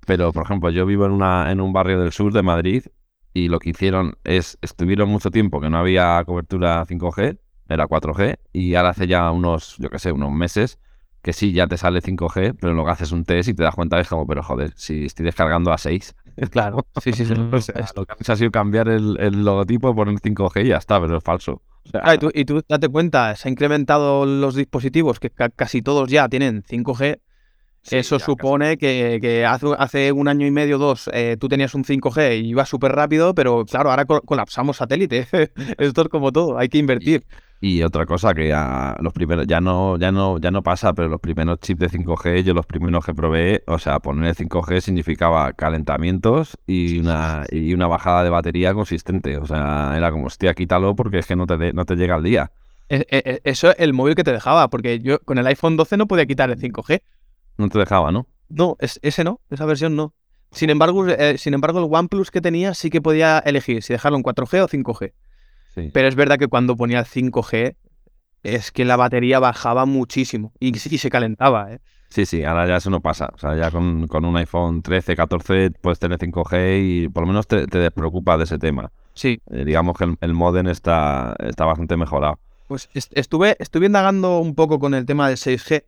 [0.06, 2.84] Pero, por ejemplo, yo vivo en, una, en un barrio del sur de Madrid
[3.32, 8.36] y lo que hicieron es, estuvieron mucho tiempo que no había cobertura 5G, era 4G,
[8.52, 10.78] y ahora hace ya unos, yo qué sé, unos meses
[11.22, 13.96] que sí, ya te sale 5G, pero luego haces un test y te das cuenta
[13.96, 16.14] que es como, pero joder, si estoy descargando a 6.
[16.50, 16.86] Claro.
[16.96, 17.34] Sí, sí, sí.
[17.52, 20.68] O sea, lo que han hecho ha sido cambiar el, el logotipo, poner 5G y
[20.68, 21.62] ya está, pero es falso.
[21.84, 25.30] O sea, Ah, y, tú, y tú date cuenta, se han incrementado los dispositivos, que
[25.30, 27.20] ca- casi todos ya tienen 5G.
[27.82, 31.74] sí, Eso supone que, que hace, hace un año y medio, dos, eh, tú tenías
[31.74, 35.28] un 5G y iba súper rápido, pero claro, ahora col- colapsamos satélite.
[35.78, 37.24] Esto es como todo, hay que invertir.
[37.53, 41.08] Y otra cosa que a los primeros, ya no, ya no, ya no pasa, pero
[41.08, 44.80] los primeros chips de 5G, yo los primeros que probé, o sea, poner el 5G
[44.80, 49.36] significaba calentamientos y una, y una bajada de batería consistente.
[49.38, 52.14] O sea, era como, hostia, quítalo porque es que no te, de- no te llega
[52.16, 52.50] al día.
[52.88, 55.76] E- e- e- Eso es el móvil que te dejaba, porque yo con el iPhone
[55.76, 57.00] 12 no podía quitar el 5G.
[57.56, 58.26] No te dejaba, ¿no?
[58.48, 60.12] No, es, ese no, esa versión no.
[60.50, 64.16] Sin embargo, eh, sin embargo, el OnePlus que tenía sí que podía elegir si dejarlo
[64.18, 65.12] en 4G o 5G.
[65.74, 65.90] Sí.
[65.92, 67.76] Pero es verdad que cuando ponía el 5G,
[68.42, 71.72] es que la batería bajaba muchísimo y, y se calentaba.
[71.72, 71.80] ¿eh?
[72.10, 73.30] Sí, sí, ahora ya eso no pasa.
[73.34, 77.26] O sea, ya con, con un iPhone 13, 14 puedes tener 5G y por lo
[77.26, 78.92] menos te, te despreocupas de ese tema.
[79.14, 82.38] Sí, Eh, digamos que el, el modem está, está bastante mejorado.
[82.68, 85.84] pues est- estuve, estuve indagando un poco con el tema del 6G,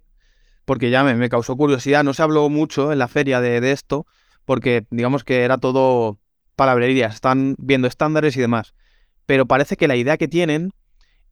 [0.64, 2.02] porque ya me, me causó curiosidad.
[2.04, 4.06] No se habló mucho en la feria de, de esto,
[4.44, 6.18] porque digamos que era todo
[6.56, 8.74] palabrería, están viendo estándares y demás.
[9.26, 10.72] Pero parece que la idea que tienen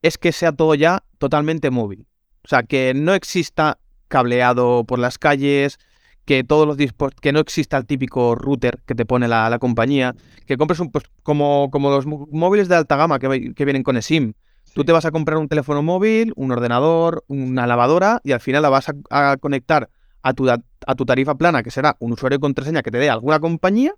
[0.01, 2.05] es que sea todo ya totalmente móvil.
[2.43, 5.79] O sea, que no exista cableado por las calles,
[6.25, 6.77] que todos los
[7.21, 10.91] que no exista el típico router que te pone la, la compañía, que compres un
[10.91, 13.27] pues, como, como los mó- móviles de alta gama que,
[13.65, 14.33] vienen con eSIM.
[14.73, 18.61] Tú te vas a comprar un teléfono móvil, un ordenador, una lavadora y al final
[18.63, 18.95] la vas a,
[19.31, 19.89] a conectar
[20.21, 23.09] a tu, a tu tarifa plana, que será un usuario y contraseña que te dé
[23.09, 23.93] alguna compañía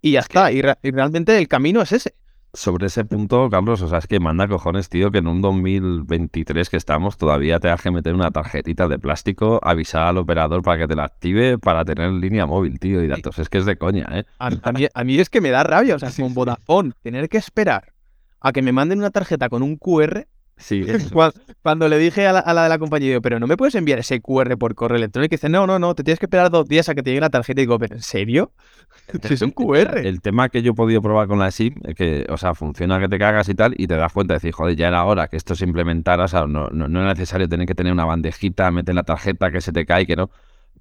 [0.00, 0.52] y ya está.
[0.52, 2.14] Y, re- y realmente el camino es ese.
[2.54, 6.70] Sobre ese punto, Carlos, o sea, es que manda cojones, tío, que en un 2023
[6.70, 10.78] que estamos todavía te has que meter una tarjetita de plástico, avisar al operador para
[10.78, 13.38] que te la active para tener línea móvil, tío, y datos.
[13.38, 14.24] Es que es de coña, ¿eh?
[14.38, 17.28] A, a mí, a mí es que me da rabia, o sea, como Vodafone, tener
[17.28, 17.92] que esperar
[18.40, 20.26] a que me manden una tarjeta con un QR.
[20.58, 23.46] Sí, Cuan- Cuando le dije a la, a la de la compañía, digo, pero no
[23.46, 25.34] me puedes enviar ese QR por correo electrónico.
[25.34, 27.20] Y dice, no, no, no, te tienes que esperar dos días a que te llegue
[27.20, 27.60] la tarjeta.
[27.60, 28.52] Y digo, ¿pero en serio?
[29.22, 30.00] Si es un QR.
[30.06, 32.98] El tema que yo he podido probar con la SIM es que, o sea, funciona
[32.98, 35.28] que te cagas y tal, y te das cuenta de decir, joder, ya era hora
[35.28, 38.04] que esto se implementara, o sea, no, no, no era necesario tener que tener una
[38.04, 40.30] bandejita, meter la tarjeta que se te cae, que no.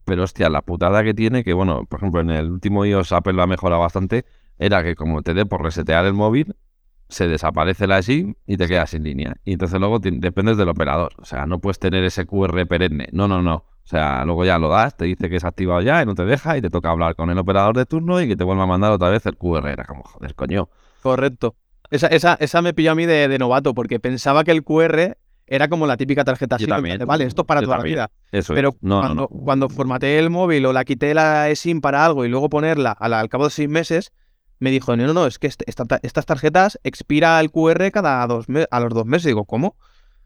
[0.05, 3.33] Pero hostia, la putada que tiene, que bueno, por ejemplo, en el último iOS Apple
[3.33, 4.25] lo ha mejorado bastante,
[4.57, 6.55] era que como te dé por resetear el móvil,
[7.09, 9.37] se desaparece la SIM y te quedas sin línea.
[9.45, 11.13] Y entonces luego dependes del operador.
[11.17, 13.09] O sea, no puedes tener ese QR perenne.
[13.11, 13.55] No, no, no.
[13.55, 16.25] O sea, luego ya lo das, te dice que es activado ya y no te
[16.25, 18.67] deja y te toca hablar con el operador de turno y que te vuelva a
[18.67, 19.67] mandar otra vez el QR.
[19.69, 20.69] Era como, joder, coño.
[21.01, 21.55] Correcto.
[21.89, 25.15] Esa, esa, esa me pilló a mí de, de novato, porque pensaba que el QR
[25.47, 26.69] era como la típica tarjeta SIM.
[27.05, 27.97] Vale, esto es para toda también.
[27.97, 28.11] la vida.
[28.33, 28.75] Eso Pero es.
[28.81, 29.27] No, cuando, no.
[29.29, 33.29] cuando formateé el móvil o la quité la eSIM para algo y luego ponerla al
[33.29, 34.11] cabo de seis meses,
[34.59, 37.91] me dijo, no, no, no, es que este- esta ta- estas tarjetas expira el QR
[37.91, 39.25] cada dos a los dos meses.
[39.25, 39.75] Digo, ¿cómo?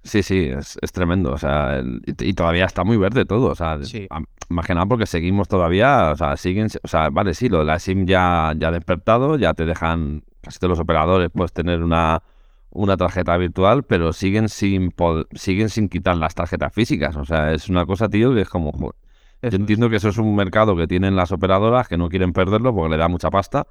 [0.03, 1.31] Sí, sí, es, es tremendo.
[1.31, 3.47] O sea, el- y, todavía está muy verde todo.
[3.51, 4.07] O sea, Sí.
[4.09, 6.11] a- más que nada porque seguimos todavía.
[6.11, 6.67] O sea, siguen.
[6.83, 10.23] O sea, vale, sí, lo de la SIM ya, ya ha despertado, ya te dejan
[10.41, 12.23] casi todos los operadores puedes tener una,
[12.71, 14.91] una tarjeta virtual, pero siguen sin
[15.33, 17.15] siguen sin quitar las tarjetas físicas.
[17.15, 18.71] O sea, es una cosa, tío, que es como.
[18.71, 18.95] joder.
[19.43, 22.73] Yo entiendo que eso es un mercado que tienen las operadoras que no quieren perderlo
[22.75, 23.65] porque le da mucha pasta.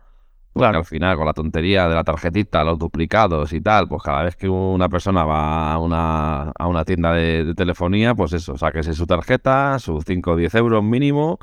[0.53, 0.79] Claro.
[0.79, 4.37] al final, con la tontería de la tarjetita, los duplicados y tal, pues cada vez
[4.37, 8.95] que una persona va a una, a una tienda de, de telefonía, pues eso, sáquese
[8.95, 11.39] su tarjeta, sus 5 o 10 euros mínimo,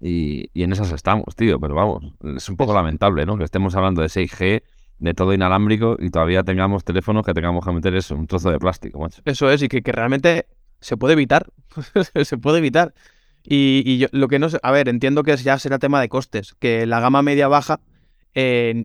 [0.00, 1.60] y, y en esas estamos, tío.
[1.60, 2.04] Pero vamos,
[2.36, 3.38] es un poco lamentable, ¿no?
[3.38, 4.62] Que estemos hablando de 6G,
[4.98, 8.58] de todo inalámbrico, y todavía tengamos teléfonos que tengamos que meter eso, un trozo de
[8.58, 9.22] plástico, macho.
[9.24, 10.46] Eso es, y que, que realmente
[10.80, 11.46] se puede evitar.
[12.24, 12.94] se puede evitar.
[13.44, 16.08] Y, y yo lo que no sé, a ver, entiendo que ya será tema de
[16.08, 17.80] costes, que la gama media baja,
[18.34, 18.84] eh,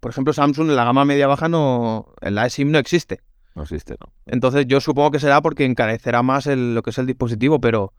[0.00, 3.20] por ejemplo, Samsung en la gama media baja no, en la eSIM no existe.
[3.54, 4.12] No existe, ¿no?
[4.26, 7.92] Entonces yo supongo que será porque encarecerá más el- lo que es el dispositivo, pero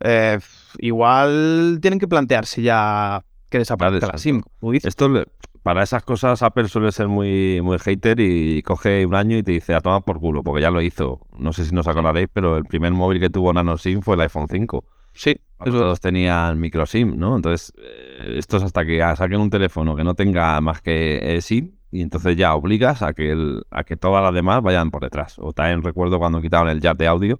[0.00, 0.38] eh,
[0.78, 4.18] igual tienen que plantearse ya que desaparezca la.
[4.18, 4.42] SIM.
[4.88, 5.26] Esto, le-
[5.62, 9.52] para esas cosas, Apple suele ser muy, muy hater y coge un año y te
[9.52, 11.20] dice a tomar por culo, porque ya lo hizo.
[11.38, 14.20] No sé si nos acordaréis, pero el primer móvil que tuvo Nano SIM fue el
[14.20, 14.84] iPhone 5.
[15.16, 15.30] Sí,
[15.64, 17.36] eso- Todos tenían micro SIM, ¿no?
[17.36, 21.40] Entonces, eh, esto es hasta que saquen un teléfono que no tenga más que eh,
[21.40, 25.02] SIM y entonces ya obligas a que, el, a que todas las demás vayan por
[25.02, 25.36] detrás.
[25.38, 27.38] O también recuerdo cuando quitaron el jack de audio,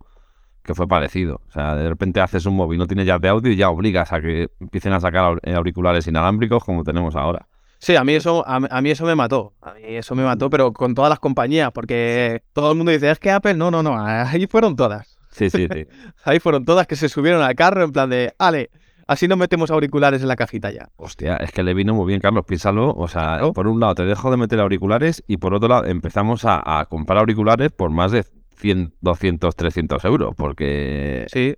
[0.62, 1.42] que fue parecido.
[1.48, 4.12] O sea, de repente haces un móvil, no tiene jack de audio y ya obligas
[4.12, 7.46] a que empiecen a sacar aur- auriculares inalámbricos como tenemos ahora.
[7.78, 9.52] Sí, a mí eso, a, a mí eso me mató.
[9.60, 13.10] A mí eso me mató, pero con todas las compañías, porque todo el mundo dice,
[13.10, 15.15] es que Apple, no, no, no, ahí fueron todas.
[15.37, 15.87] Sí, sí, sí.
[16.25, 18.70] Ahí fueron todas que se subieron al carro en plan de, ale,
[19.07, 20.88] así no metemos auriculares en la cajita ya.
[20.96, 22.90] Hostia, es que le vino muy bien, Carlos, piénsalo.
[22.94, 23.53] O sea, Claro.
[23.53, 26.87] por un lado te dejo de meter auriculares y por otro lado empezamos a, a
[26.87, 28.25] comprar auriculares por más de
[28.57, 30.35] 100, 200, 300 euros.
[30.37, 31.55] Porque, Sí,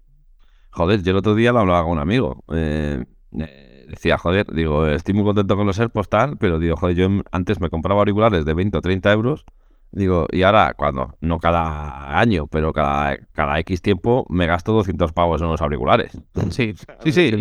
[0.70, 2.42] joder, yo el otro día lo hablaba con un amigo.
[2.52, 3.04] eh,
[3.38, 7.08] eh, decía, joder, digo, estoy muy contento con los AirPods tal, pero digo, joder, yo
[7.32, 9.44] antes me compraba auriculares de 20 o 30 euros.
[9.90, 15.12] Digo, y ahora, cuando, no cada año, pero cada, cada X tiempo, me gasto 200
[15.12, 16.12] pavos en los auriculares.
[16.50, 16.74] sí,
[17.04, 17.32] sí, sí.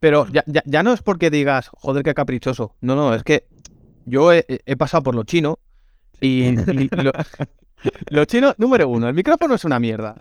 [0.00, 2.74] Pero ya, ya, ya no es porque digas, joder, qué caprichoso.
[2.80, 3.46] No, no, es que
[4.04, 5.60] yo he, he pasado por lo chino
[6.20, 7.12] y, y lo,
[8.10, 10.16] lo chino, número uno, el micrófono es una mierda.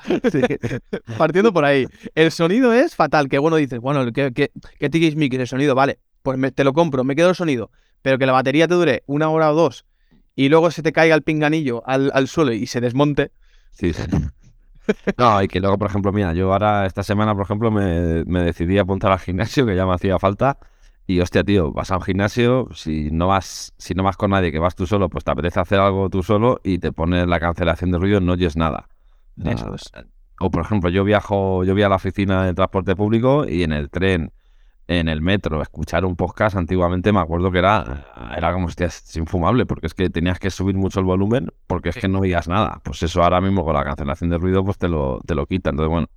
[1.17, 1.88] Partiendo por ahí.
[2.13, 5.99] El sonido es fatal, que bueno, dices, bueno, que, que, que Mic el sonido, vale.
[6.21, 7.71] pues me- te lo compro, me quedo el sonido,
[8.04, 9.86] pero que la batería te dure una hora o dos
[10.36, 13.32] y luego se te caiga el pinganillo al, al suelo y se desmonte.
[13.72, 14.04] Sí, sí.
[15.15, 18.41] No, y que luego, por ejemplo, mira, yo ahora esta semana, por ejemplo, me, me
[18.41, 20.58] decidí a apuntar al gimnasio, que ya me hacía falta.
[21.08, 24.52] Y hostia, tío, vas a un gimnasio, si no vas, si no vas con nadie,
[24.52, 27.39] que vas tú solo, pues te apetece hacer algo tú solo y te pones la
[27.39, 28.88] cancelación de ruido, no oyes nada.
[29.44, 29.91] Eso es.
[30.39, 33.74] O por ejemplo, yo viajo, yo voy a la oficina de transporte público y en
[33.74, 34.32] el tren,
[34.88, 39.15] en el metro, escuchar un podcast antiguamente me acuerdo que era, era como hostia, es
[39.15, 42.48] infumable, porque es que tenías que subir mucho el volumen porque es que no oías
[42.48, 42.82] nada.
[42.84, 45.70] Pues eso ahora mismo con la cancelación de ruido pues te lo, te lo quita.
[45.70, 46.08] Entonces, bueno,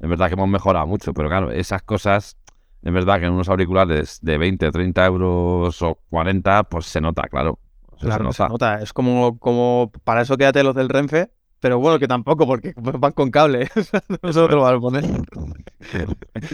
[0.00, 2.36] es verdad que hemos mejorado mucho, pero claro, esas cosas,
[2.82, 7.24] es verdad que en unos auriculares de 20, 30 euros o 40, pues se nota,
[7.28, 7.58] claro.
[8.00, 8.48] Claro, se se nota.
[8.48, 8.82] nota.
[8.82, 11.30] Es como, como para eso quédate los del Renfe,
[11.64, 13.70] pero bueno, que tampoco, porque van con cable.
[14.22, 15.04] no se lo van a poner.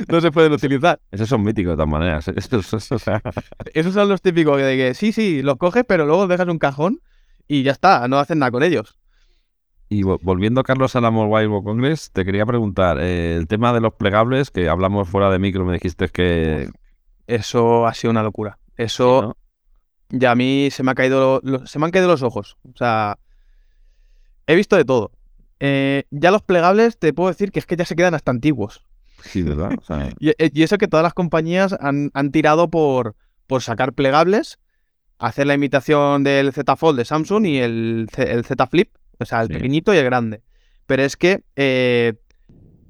[0.07, 1.01] No se pueden utilizar.
[1.11, 2.29] Esos son míticos de todas maneras.
[2.29, 2.35] ¿eh?
[2.37, 3.21] Esos- esos- o sea,
[3.75, 7.01] Esos son los típicos de que sí, sí, los coges, pero luego dejas un cajón
[7.49, 9.01] y ya está, no hacen nada con ellos.
[9.89, 13.73] Y vo- volviendo, Carlos, a la Mobile World Congress, te quería preguntar, eh, el tema
[13.73, 16.71] de los plegables, que hablamos fuera de micro, me dijiste que...
[17.27, 18.61] Eso ha sido una locura.
[18.77, 19.37] Eso ¿no?
[20.21, 22.59] ya a mí se me ha caído lo- se me han caído los ojos.
[22.73, 23.19] O sea,
[24.47, 25.13] he visto de todo.
[25.61, 28.85] Eh, ya los plegables te puedo decir que es que ya se quedan hasta antiguos.
[29.23, 29.73] Sí, ¿verdad?
[29.79, 33.63] O sea, Y, eh, y eso que todas las compañías han, han tirado por, por
[33.63, 34.59] sacar plegables,
[35.19, 39.25] hacer la imitación del Z Fold de Samsung y el, Z- el Z Flip, o
[39.27, 39.53] sea, el Sí.
[39.55, 40.43] pequeñito y el grande.
[40.87, 42.15] Pero es que eh,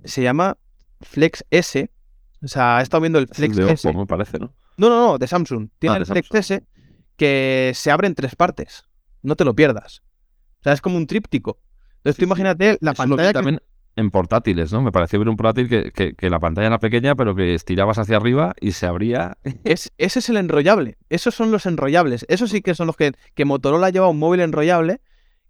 [0.04, 0.56] se llama
[1.00, 1.90] Flex S.
[2.42, 3.88] O sea, he estado viendo el Flex de S.
[3.88, 4.54] Oppo, me parece, ¿no?
[4.76, 5.68] No, no, no, de Samsung.
[5.78, 6.62] Tiene Ah, el de Flex S
[7.16, 8.84] que se abre en tres partes.
[9.22, 10.02] No te lo pierdas.
[10.60, 11.58] O sea, es como un tríptico.
[11.98, 13.60] Entonces tú imagínate la Eso lo pantalla que- también
[13.96, 14.82] en portátiles, ¿no?
[14.82, 17.98] Me pareció ver un portátil que, que- que la pantalla era pequeña, pero que estirabas
[17.98, 19.36] hacia arriba y se abría.
[19.64, 20.96] Es, ese es el enrollable.
[21.08, 22.24] Esos son los enrollables.
[22.28, 25.00] Esos sí que son los que, que Motorola lleva un móvil enrollable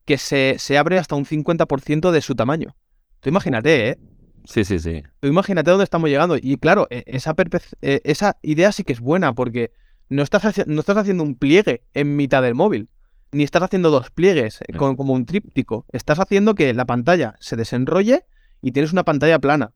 [0.04, 2.74] que se, se abre hasta un 50% de su tamaño.
[3.20, 3.98] Tú imagínate, ¿eh?
[4.44, 5.02] Sí, sí, sí.
[5.20, 6.36] Tú imagínate dónde estamos llegando.
[6.40, 7.34] Y claro, e- esa,
[7.82, 9.70] eh, esa idea sí que es buena porque
[10.08, 12.88] no estás, no estás haciendo un pliegue en mitad del móvil.
[13.32, 15.86] Ni estás haciendo dos pliegues eh, con- como un tríptico.
[15.92, 18.24] Estás haciendo que la pantalla se desenrolle
[18.60, 19.72] y tienes una pantalla plana.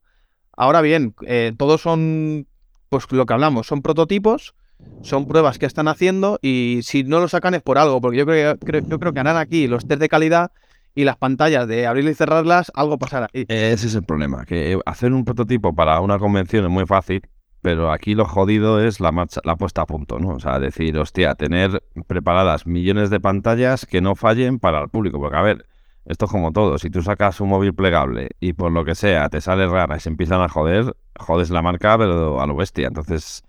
[0.56, 2.46] Ahora bien, eh, todos son,
[2.88, 4.54] pues lo que hablamos, son prototipos,
[5.02, 8.26] son pruebas que están haciendo y si no lo sacan es por algo, porque yo
[8.26, 10.50] creo, creo- yo creo que harán aquí los test de calidad
[10.94, 13.28] y las pantallas de abrir y cerrarlas, algo pasará.
[13.32, 17.22] Ese es el problema, que hacer un prototipo para una convención es muy fácil,
[17.64, 20.35] pero aquí lo jodido es la marcha, la puesta a punto, ¿no?
[20.35, 25.18] O sea, decir, hostia, tener preparadas millones de pantallas que no fallen para el público,
[25.18, 25.64] porque a ver,
[26.05, 29.31] esto es como todo, si tú sacas un móvil plegable y por lo que sea
[29.31, 32.88] te sale rara y se empiezan a joder, jodes la marca, pero a lo bestia.
[32.88, 33.42] Entonces,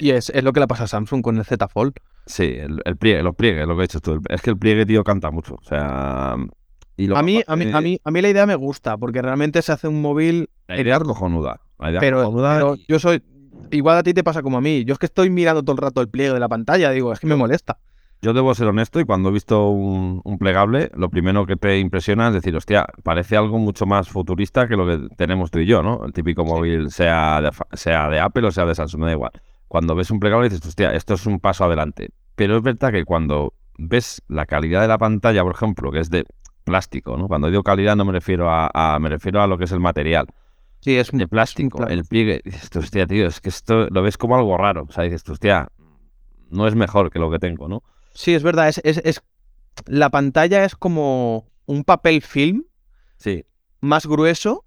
[0.00, 1.94] Y es, es lo que le pasa a Samsung con el Z Fold.
[2.26, 4.84] sí, el, el pliegue, los pliegues, lo que he hecho tú, es que el pliegue,
[4.84, 6.36] tío, canta mucho, o sea...
[6.98, 9.22] Y A mí, a, mí, aparte, a, mí, a mí la idea me gusta, porque
[9.22, 11.58] realmente se hace un móvil, La idea es cojonuda.
[11.78, 13.22] La idea es pero, pero yo soy...
[13.70, 14.84] Igual a ti te pasa como a mí.
[14.84, 17.20] Yo es que estoy mirando todo el rato el pliegue de la pantalla, digo, es
[17.20, 17.78] que me molesta.
[18.22, 21.78] Yo debo ser honesto y cuando he visto un, un plegable, lo primero que te
[21.78, 25.66] impresiona es decir, hostia, parece algo mucho más futurista que lo que tenemos tú y
[25.66, 26.04] yo, ¿no?
[26.04, 29.32] El típico móvil, sea de, sea de Apple o sea de Samsung, me da igual.
[29.68, 32.10] Cuando ves un plegable dices, hostia, esto es un paso adelante.
[32.34, 36.10] Pero es verdad que cuando ves la calidad de la pantalla, por ejemplo, que es
[36.10, 36.26] de
[36.64, 37.26] plástico, ¿no?
[37.26, 39.80] Cuando digo calidad no me refiero a, a- me refiero a lo que es el
[39.80, 40.26] material.
[40.80, 44.36] Sí, es De plástico, el pliegue, dices, hostia, tío, es que esto lo ves como
[44.36, 44.86] algo raro.
[44.88, 45.68] O sea, dices, hostia,
[46.50, 47.82] no es mejor que lo que tengo, ¿no?
[48.14, 48.68] Sí, es verdad.
[48.68, 49.22] Es, es, es-
[49.86, 52.64] La pantalla es como un papel film
[53.16, 53.44] Sí,
[53.80, 54.64] más grueso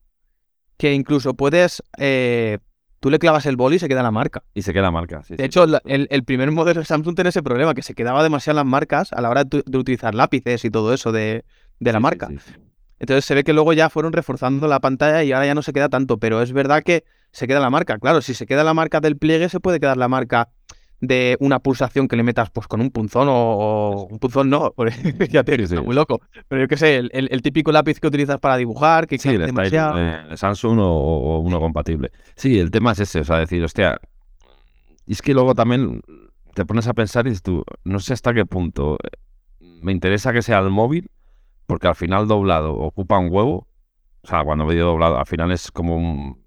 [0.78, 1.82] que incluso puedes...
[1.98, 2.60] eh,
[3.00, 4.44] tú le clavas el boli y se queda la marca.
[4.54, 5.24] y se queda marca.
[5.24, 5.46] sí, De sí.
[5.48, 8.58] hecho, la- el, el primer modelo de Samsung tiene ese problema, que se quedaba demasiado
[8.58, 11.44] las marcas a la hora de, de utilizar lápices y todo eso de,
[11.80, 12.30] de la marca.
[13.04, 15.74] Entonces se ve que luego ya fueron reforzando la pantalla y ahora ya no se
[15.74, 17.98] queda tanto, pero es verdad que se queda la marca.
[18.00, 20.48] Claro, si se queda la marca del pliegue, se puede quedar la marca
[21.02, 24.74] de una pulsación que le metas pues con un punzón o, un punzón no,
[25.30, 25.82] ya te Sí, sí.
[25.82, 26.22] muy loco.
[26.48, 29.28] Pero yo qué sé, el, el- el típico lápiz que utilizas para dibujar, que Sí,
[29.32, 32.10] el Style, eh, Samsung o, o uno compatible.
[32.38, 34.00] Sí, el tema es ese, o sea, decir, hostia,
[35.06, 36.00] y es que luego también
[36.54, 38.98] te pones a pensar y dices tú, no sé hasta qué punto
[39.60, 41.10] me interesa que sea el móvil,
[41.66, 43.68] porque al final doblado ocupa un huevo,
[44.22, 46.42] o sea, cuando medio doblado, al final es como un-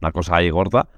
[0.00, 0.88] una cosa ahí gorda.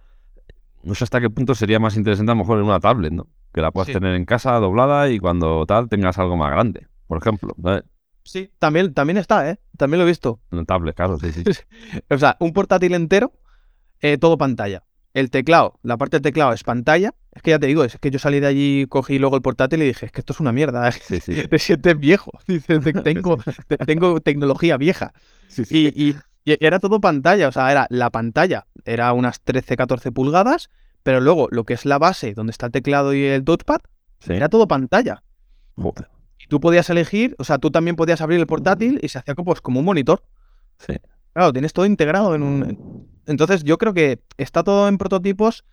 [0.82, 3.26] No sé hasta qué punto sería más interesante a lo mejor en una tablet, ¿no?
[3.52, 3.92] Que la puedas Sí.
[3.94, 7.54] tener en casa doblada y cuando tal tengas algo más grande, por ejemplo.
[7.62, 7.84] ¿sabes?
[8.22, 9.58] Sí, también, también está, ¿eh?
[9.76, 10.40] También lo he visto.
[10.50, 11.42] Una tablet, claro, sí, sí.
[12.10, 13.32] O sea, un portátil entero,
[14.00, 14.82] eh, todo pantalla.
[15.14, 17.14] El teclado, la parte del teclado es pantalla.
[17.32, 19.82] Es que ya te digo, es que yo salí de allí, cogí luego el portátil
[19.82, 20.90] y dije, es que esto es una mierda.
[20.92, 21.34] Sí, sí.
[21.48, 22.32] Te sientes viejo.
[22.46, 25.14] Dices, "Te- tengo, te- tengo tecnología vieja.
[25.48, 25.92] Sí, sí.
[25.94, 30.12] Y, y- y era todo pantalla, o sea, era la pantalla, era unas 13, 14
[30.12, 30.68] pulgadas,
[31.02, 33.78] pero luego lo que es la base, donde está el teclado y el touchpad,
[34.20, 34.34] Sí.
[34.34, 35.22] era todo pantalla.
[35.76, 36.08] Joder.
[36.38, 39.34] Y tú podías elegir, o sea, tú también podías abrir el portátil y se hacía
[39.34, 40.22] como, pues, como un monitor.
[40.78, 40.94] Sí.
[41.32, 43.08] Claro, tienes todo integrado en un...
[43.26, 45.64] Entonces yo creo que está todo en prototipos,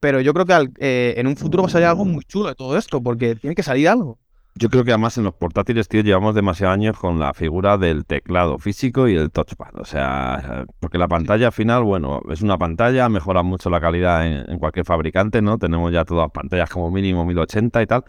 [0.00, 2.48] pero yo creo que al- eh, en un futuro va a salir algo muy chulo
[2.48, 4.18] de todo esto, porque tiene que salir algo.
[4.56, 8.04] Yo creo que además en los portátiles, tío, llevamos demasiados años con la figura del
[8.04, 9.76] teclado físico y el touchpad.
[9.76, 14.26] O sea, porque la pantalla al final, bueno, es una pantalla, mejora mucho la calidad
[14.26, 15.56] en, cualquier fabricante, ¿no?
[15.56, 18.04] Tenemos ya todas pantallas como mínimo 1080 y tal.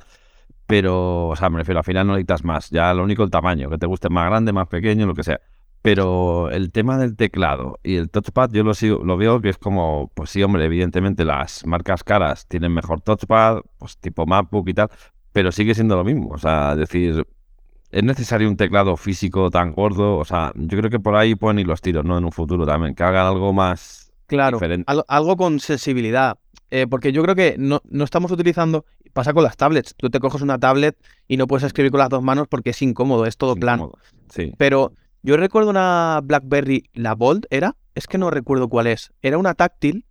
[0.66, 2.70] Pero, o sea, me refiero, al final no necesitas más.
[2.70, 5.40] Ya lo único el tamaño, que te guste más grande, más pequeño, lo que sea.
[5.82, 9.58] Pero el tema del teclado y el touchpad, yo lo, sigo, lo veo que es
[9.58, 14.74] como, pues sí, hombre, evidentemente las marcas caras tienen mejor touchpad, pues tipo MacBook y
[14.76, 14.90] tal,
[15.32, 16.30] pero sigue siendo lo mismo.
[16.30, 17.26] O sea, decir,
[17.90, 20.18] ¿es necesario un teclado físico tan gordo?
[20.20, 22.16] O sea, yo creo que por ahí pueden ir los tiros, ¿no?
[22.18, 24.86] En un futuro también, que hagan algo más Claro, diferente.
[24.88, 26.38] al- algo con sensibilidad.
[26.74, 28.86] eh, porque yo creo que no, no estamos utilizando.
[29.12, 29.94] Pasa con las tablets.
[29.98, 30.96] Tú te coges una tablet
[31.28, 33.92] y no puedes escribir con las dos manos porque es incómodo, es todo plano.
[34.30, 34.54] Sí.
[34.58, 37.76] Pero yo recuerdo una BlackBerry, la Bold, ¿era?
[37.96, 39.12] Es que no recuerdo cuál es.
[39.22, 40.06] Era una táctil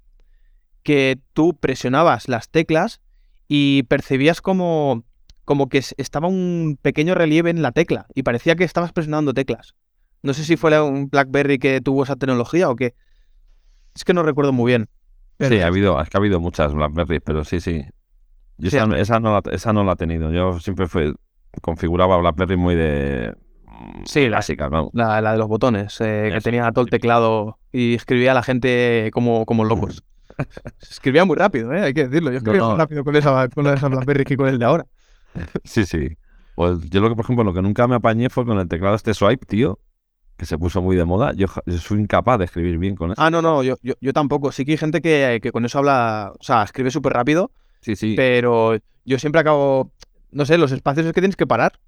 [0.83, 3.01] que tú presionabas las teclas
[3.49, 5.05] y percibías como,
[5.45, 9.35] como que es- estaba un pequeño relieve en la tecla y parecía que estabas presionando
[9.35, 9.75] teclas.
[10.23, 12.95] No sé si fue un BlackBerry que tuvo esa tecnología o qué.
[13.95, 14.89] Es que no recuerdo muy bien.
[15.41, 17.83] Sí, ha habido, es que ha habido muchas BlackBerry, pero sí, sí.
[18.59, 20.31] Yo Sí, esa, esa no la, esa no la he tenido.
[20.31, 21.15] Yo siempre fue,
[21.63, 23.35] configuraba BlackBerry muy de
[24.05, 24.41] Sí, la-.
[24.93, 28.43] La, la de los botones, eh, que tenía todo el teclado y escribía a la
[28.43, 30.03] gente como, como locos.
[30.81, 31.83] Escribía muy rápido, ¿eh?
[31.83, 32.31] hay que decirlo.
[32.31, 32.71] Yo escribía no.
[32.71, 34.87] más rápido con esa, con esa BlackBerry que con el de ahora.
[35.65, 36.17] Sí, sí.
[36.55, 38.95] Pues yo lo que, por ejemplo, lo que nunca me apañé fue con el teclado
[38.95, 39.79] este swipe, tío,
[40.37, 41.33] que se puso muy de moda.
[41.35, 43.21] Yo, yo soy incapaz de escribir bien con eso.
[43.23, 44.51] Ah, no, no, yo, yo, yo tampoco.
[44.53, 47.51] Sí que hay gente que, que con eso habla, o sea, escribe súper rápido,
[47.83, 48.15] Sí, sí.
[48.17, 49.93] pero yo siempre acabo,
[50.33, 51.79] no sé, los espacios es que tienes que parar.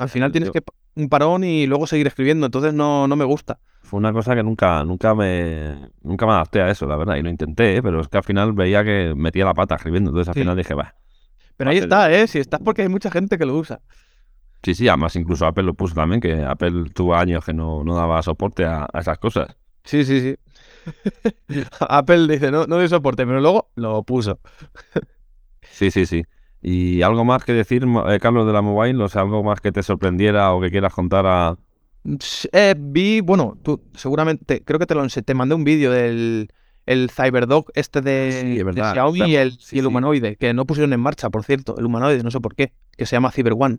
[0.00, 0.62] Al final tienes yo- que
[0.96, 3.58] un parón y luego seguir escribiendo, entonces no, no me gusta.
[3.82, 7.16] Fue una cosa que nunca, nunca me, nunca me adapté a eso, la verdad.
[7.16, 7.82] Y lo intenté, ¿eh?
[7.82, 10.10] pero es que al final veía que metía la pata escribiendo.
[10.10, 10.40] Entonces al Sí.
[10.40, 10.94] final dije, va.
[11.56, 12.26] Pero ahí está, ¿eh?
[12.26, 13.80] Si estás porque hay mucha gente que lo usa.
[14.62, 17.96] Sí, sí, además incluso Apple lo puso también, que Apple tuvo años que no, no
[17.96, 19.56] daba soporte a, a esas cosas.
[19.84, 20.36] Sí, sí, sí.
[21.80, 24.38] Apple dice, no, no doy soporte, pero luego lo puso.
[25.62, 26.22] Sí, sí, sí.
[26.62, 29.02] ¿Y algo más que decir, eh, Carlos, de la mobile?
[29.02, 31.56] O sea, algo más que te sorprendiera o que quieras contar a...
[32.52, 36.50] Eh, vi, bueno, tú seguramente, creo que te lo ense- te mandé un vídeo del
[36.86, 38.92] el Cyberdog este de, Sí, es de verdad.
[38.94, 39.88] Xiaomi y el, Sí, y el sí.
[39.88, 43.06] humanoide, que no pusieron en marcha, por cierto, el humanoide, no sé por qué, que
[43.06, 43.78] se llama Cyber One.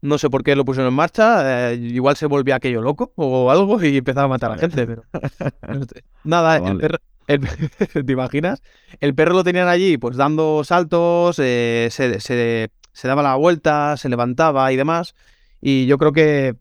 [0.00, 3.50] No sé por qué lo pusieron en marcha, eh, igual se volvía aquello loco o
[3.50, 5.02] algo y empezaba a matar a la gente, pero...
[6.24, 6.98] Nada, el perro...
[7.28, 7.40] el-
[8.06, 8.62] ¿Te imaginas?
[9.00, 13.96] El perro lo tenían allí, pues dando saltos, eh, se, se- se daba la vuelta,
[13.96, 15.14] se levantaba y demás.
[15.60, 16.56] Y yo creo que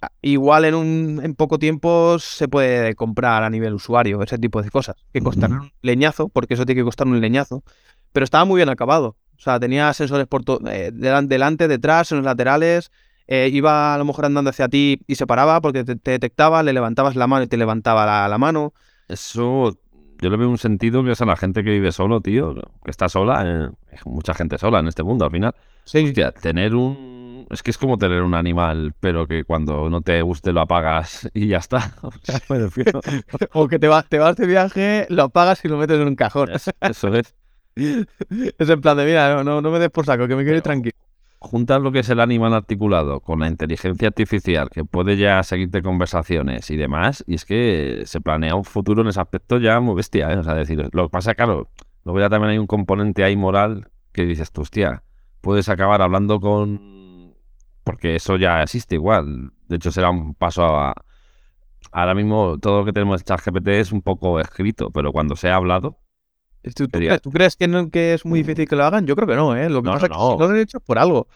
[0.00, 4.62] a- igual en un en poco tiempo se puede comprar a nivel usuario ese tipo
[4.62, 4.96] de cosas.
[5.12, 7.62] Que costarán un leñazo, porque eso tiene que costar un leñazo.
[8.12, 9.16] Pero estaba muy bien acabado.
[9.36, 12.90] O sea, tenía sensores por eh, delan- delante, detrás, en los laterales.
[13.28, 16.62] eh, iba a lo mejor andando hacia ti y se paraba porque te, te detectaba,
[16.62, 18.74] le levantabas la mano y te levantaba la, la mano.
[19.08, 19.78] Eso
[20.22, 22.54] yo le veo un sentido que es a la gente que vive solo, tío,
[22.84, 23.42] que está sola.
[23.44, 25.54] eh, mucha gente sola en este mundo al final.
[25.84, 27.46] Sí, Hostia, tener un...
[27.50, 31.28] Es que es como tener un animal, pero que cuando no te guste lo apagas
[31.34, 31.92] y ya está.
[32.02, 33.00] O sea, me refiero-
[33.52, 36.14] O que te, vas te vas de viaje, lo apagas y lo metes en un
[36.16, 36.50] cajón.
[36.50, 37.34] Eso es.
[37.74, 40.62] Es en plan de, mira, no, no, no me des por saco, que me Pero-
[40.62, 40.96] tranquilo.
[41.44, 45.82] Juntar lo que es el animal articulado con la inteligencia artificial, que puede ya seguirte
[45.82, 49.96] conversaciones y demás, y es que se planea un futuro en ese aspecto ya muy
[49.96, 50.38] bestia, ¿eh?
[50.38, 51.68] O sea, decir, lo que pasa, claro,
[52.04, 55.02] luego ya también hay un componente ahí moral que dices, tú, hostia,
[55.40, 57.34] puedes acabar hablando con...
[57.84, 59.50] Porque eso ya existe igual.
[59.66, 60.94] De hecho, será un paso a...
[61.90, 65.50] Ahora mismo todo lo que tenemos en ChatGPT es un poco escrito, pero cuando se
[65.50, 65.98] ha hablado,
[66.76, 69.06] ¿Tú, crees, tú crees que, no- que es muy difícil que lo hagan?
[69.06, 69.68] Yo creo que no, ¿eh?
[69.68, 71.26] Lo que No, pasa no, es que si lo han hecho es por algo.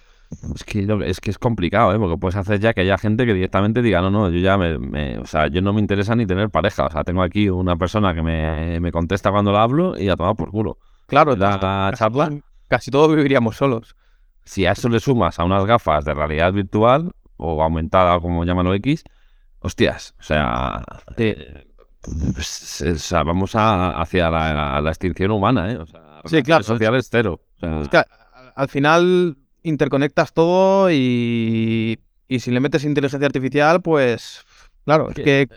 [0.55, 1.99] Es que, es que es complicado, ¿eh?
[1.99, 4.79] Porque puedes hacer ya que haya gente que directamente diga, no, no, yo ya me,
[4.79, 6.87] me- o sea, yo no me interesa ni tener pareja.
[6.87, 10.16] O sea, tengo aquí una persona que me, me contesta cuando la hablo y a
[10.16, 10.79] tomar por culo.
[11.07, 12.31] Claro, Da la casi, charla.
[12.68, 13.97] casi todos viviríamos solos.
[14.45, 18.74] Si a eso le sumas a unas gafas de realidad virtual o aumentada, como llámalo
[18.74, 19.05] X,
[19.61, 20.85] hostias, o sea,
[21.16, 21.35] Sí.
[22.34, 25.76] Pues, o sea, vamos a, hacia la, la, extinción humana, ¿eh?
[25.78, 26.62] O sea, sí, claro.
[26.62, 27.40] Social es cero.
[27.61, 28.02] es que
[28.54, 31.98] al final interconectas todo y,
[32.28, 34.44] y si le metes inteligencia artificial, pues
[34.84, 35.48] claro, es que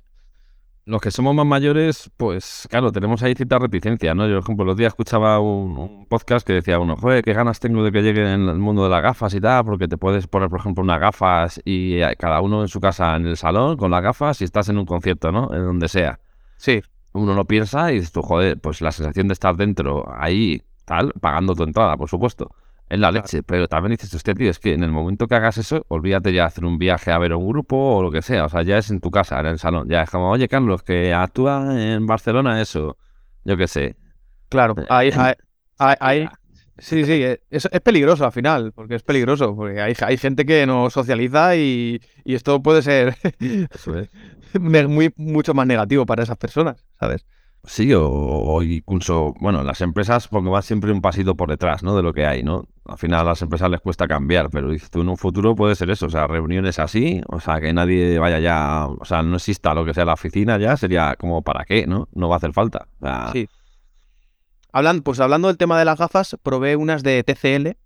[0.89, 4.27] los que somos más mayores, pues claro, tenemos ahí cierta reticencia, ¿no?
[4.27, 7.83] Yo, por ejemplo, los días escuchaba un, podcast que decía uno, joder, qué ganas tengo
[7.83, 10.49] de que llegue en el mundo de las gafas y tal, porque te puedes poner,
[10.49, 13.91] por ejemplo, unas gafas y eh, cada uno en su casa, en el salón, con
[13.91, 15.53] las gafas y estás en un concierto, ¿no?
[15.53, 16.19] En donde sea.
[16.60, 16.82] Sí.
[17.14, 21.12] Uno lo piensa y dices tú, joder, pues la sensación de estar dentro, ahí, tal,
[21.20, 22.51] pagando tu entrada, por supuesto.
[22.88, 25.57] Es la leche, pero también dices, usted, tío, es que en el momento que hagas
[25.57, 28.45] eso, olvídate ya de hacer un viaje a ver un grupo o lo que sea.
[28.45, 29.88] O sea, ya es en tu casa, en el salón.
[29.89, 32.97] Ya es como, oye, Carlos, que actúa en Barcelona eso.
[33.43, 33.95] Yo qué sé.
[34.49, 35.12] Claro, ahí,
[35.78, 36.30] ahí,
[36.80, 40.45] sí, sí, eh, es, es, peligroso al final, porque es peligroso, porque hay, hay gente
[40.45, 43.15] que no socializa y, y esto puede ser
[44.59, 47.25] muy, mucho más negativo para esas personas, ¿sabes?
[47.65, 51.95] Sí, o, incluso, bueno, las empresas, porque va siempre un pasito por detrás, ¿no?
[51.95, 52.67] De lo que hay, ¿no?
[52.86, 55.89] Al final a las empresas les cuesta cambiar, pero tú en un futuro puede ser
[55.89, 59.73] eso, o sea, reuniones así, o sea, que nadie vaya ya, o sea, no exista
[59.73, 62.07] lo que sea la oficina ya, sería como para qué, ¿no?
[62.13, 62.88] No va a hacer falta.
[63.34, 63.47] Sí.
[64.72, 67.78] Hablan, pues hablando del tema de las gafas, probé unas de TCL.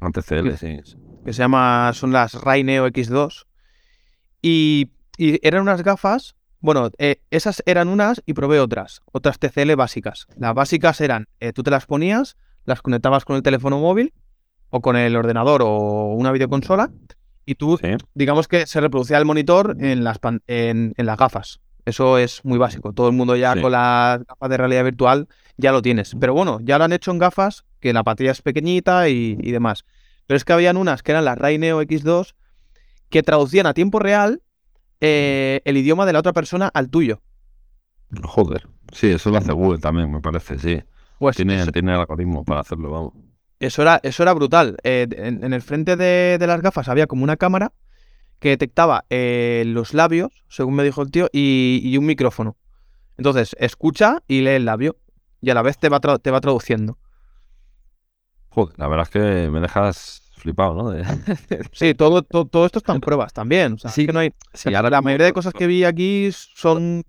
[0.00, 0.78] Ah, TCL, sí.
[1.24, 3.46] Que se llama, son las Ray Neo X2.
[4.42, 9.76] Y, y eran unas gafas bueno, eh, esas eran unas y probé otras, otras TCL
[9.76, 10.26] básicas.
[10.36, 14.12] Las básicas eran, eh, tú te las ponías, las conectabas con el teléfono móvil
[14.70, 16.90] o con el ordenador o una videoconsola
[17.44, 17.78] y tú,
[18.14, 20.18] digamos que se reproducía el monitor en las,
[20.48, 21.60] en, las gafas.
[21.86, 22.92] Eso es muy básico.
[22.92, 26.14] Todo el mundo ya con las gafas de realidad virtual ya lo tienes.
[26.20, 29.52] Pero bueno, ya lo han hecho en gafas, que la pantalla es pequeñita y, y
[29.52, 29.84] demás.
[30.26, 32.34] Pero es que habían unas que eran las Ray Neo X2
[33.08, 34.42] que traducían a tiempo real
[35.00, 37.20] eh, el idioma de la otra persona al tuyo.
[38.22, 40.82] Joder, sí, eso lo hace Google también, me parece, sí.
[41.18, 43.12] Pues tiene, tiene el algoritmo para hacerlo, vamos.
[43.58, 44.76] Eso era, eso era brutal.
[44.84, 47.72] Eh, en, el frente de, las gafas había como una cámara
[48.46, 52.56] que detectaba eh, los labios, según me dijo el tío, y, un micrófono.
[53.16, 54.96] Entonces, escucha y lee el labio.
[55.40, 56.96] Y a la vez te va, te va traduciendo.
[58.50, 61.04] Joder, la verdad es que me dejas flipado, ¿no?
[61.72, 63.78] sí, todo, todo, esto está en pruebas también.
[63.78, 64.32] sí, que no hay.
[64.76, 67.02] ahora la mayoría de cosas que vi aquí son.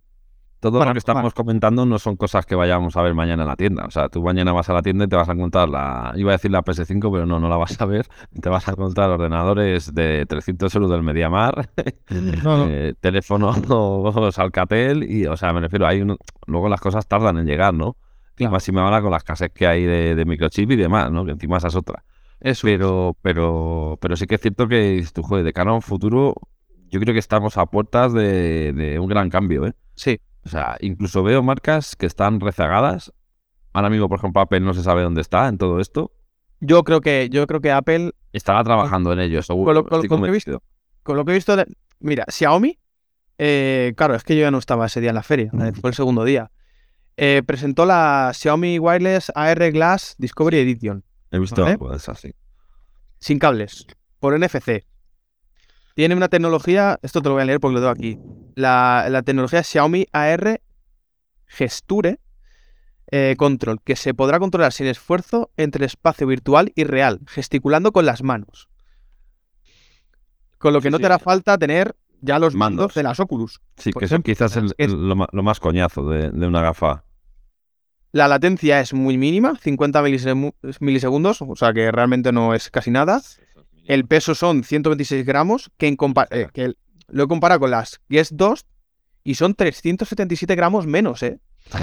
[0.60, 3.55] Todo lo que estamos comentando no son cosas que vayamos a ver mañana en la
[3.55, 3.86] tienda.
[3.86, 6.14] O sea, tú mañana vas a la tienda y te vas a encontrar la.
[6.16, 8.08] Iba a decir la PS5, pero no, no la vas a ver.
[8.41, 11.70] Te vas a encontrar ordenadores de 300 euros del Mediamar,
[12.43, 12.68] no, no.
[12.68, 13.58] Eh, teléfonos
[14.39, 16.05] Alcatel, y, o sea, me refiero, hay
[16.47, 17.95] luego las cosas tardan en llegar, ¿no?
[18.36, 18.53] Claro.
[18.53, 21.26] Más si me habla con las casas que hay de, de microchip y demás, ¿no?
[21.26, 22.03] Que encima esa es otra.
[22.39, 25.82] Eso pero, pero, pero sí que es cierto que tu joder, de cara a un
[25.82, 26.36] futuro,
[26.89, 29.74] yo creo que estamos a puertas de, un gran cambio, ¿eh?
[29.95, 30.20] Sí.
[30.47, 33.11] O sea, incluso veo marcas que están rezagadas.
[33.73, 36.13] Ahora mismo, por ejemplo, Apple no se sabe dónde está en todo esto.
[36.61, 40.31] Yo creo que, yo creo que Apple estará trabajando en ello, Con lo, que he
[40.31, 40.63] visto,
[41.03, 41.53] con lo que he visto,
[41.99, 42.79] mira, Xiaomi,
[43.37, 45.89] eh, claro, es que yo ya no estaba ese día en la feria, eh, fue
[45.89, 46.49] el segundo día.
[47.17, 51.03] Eh, presentó la Xiaomi Wireless AR Glass Discovery Edition.
[51.31, 52.33] He visto algo de así.
[53.19, 53.85] Sin cables,
[54.21, 54.85] por NFC.
[55.97, 58.19] Tiene una tecnología, esto te lo voy a leer porque lo tengo aquí.
[58.53, 60.61] La, tecnología Xiaomi AR
[61.47, 62.19] Gesture
[63.09, 67.93] eh, Control, que se podrá controlar sin esfuerzo entre el espacio virtual y real, gesticulando
[67.93, 68.69] con las manos.
[70.59, 73.59] Con lo que no te hará falta tener ya los mandos de las Oculus.
[73.77, 77.05] Sí, que eso quizás es lo, más coñazo de, de una gafa.
[78.11, 80.03] La latencia es muy mínima, 50
[80.79, 83.19] milisegundos, o sea que realmente no es casi nada.
[83.88, 85.97] El peso son 126 gramos, que, en
[86.31, 86.73] eh, que
[87.07, 88.65] lo he comparado con las Guess 2
[89.23, 91.39] y son 377 gramos menos, ¿eh?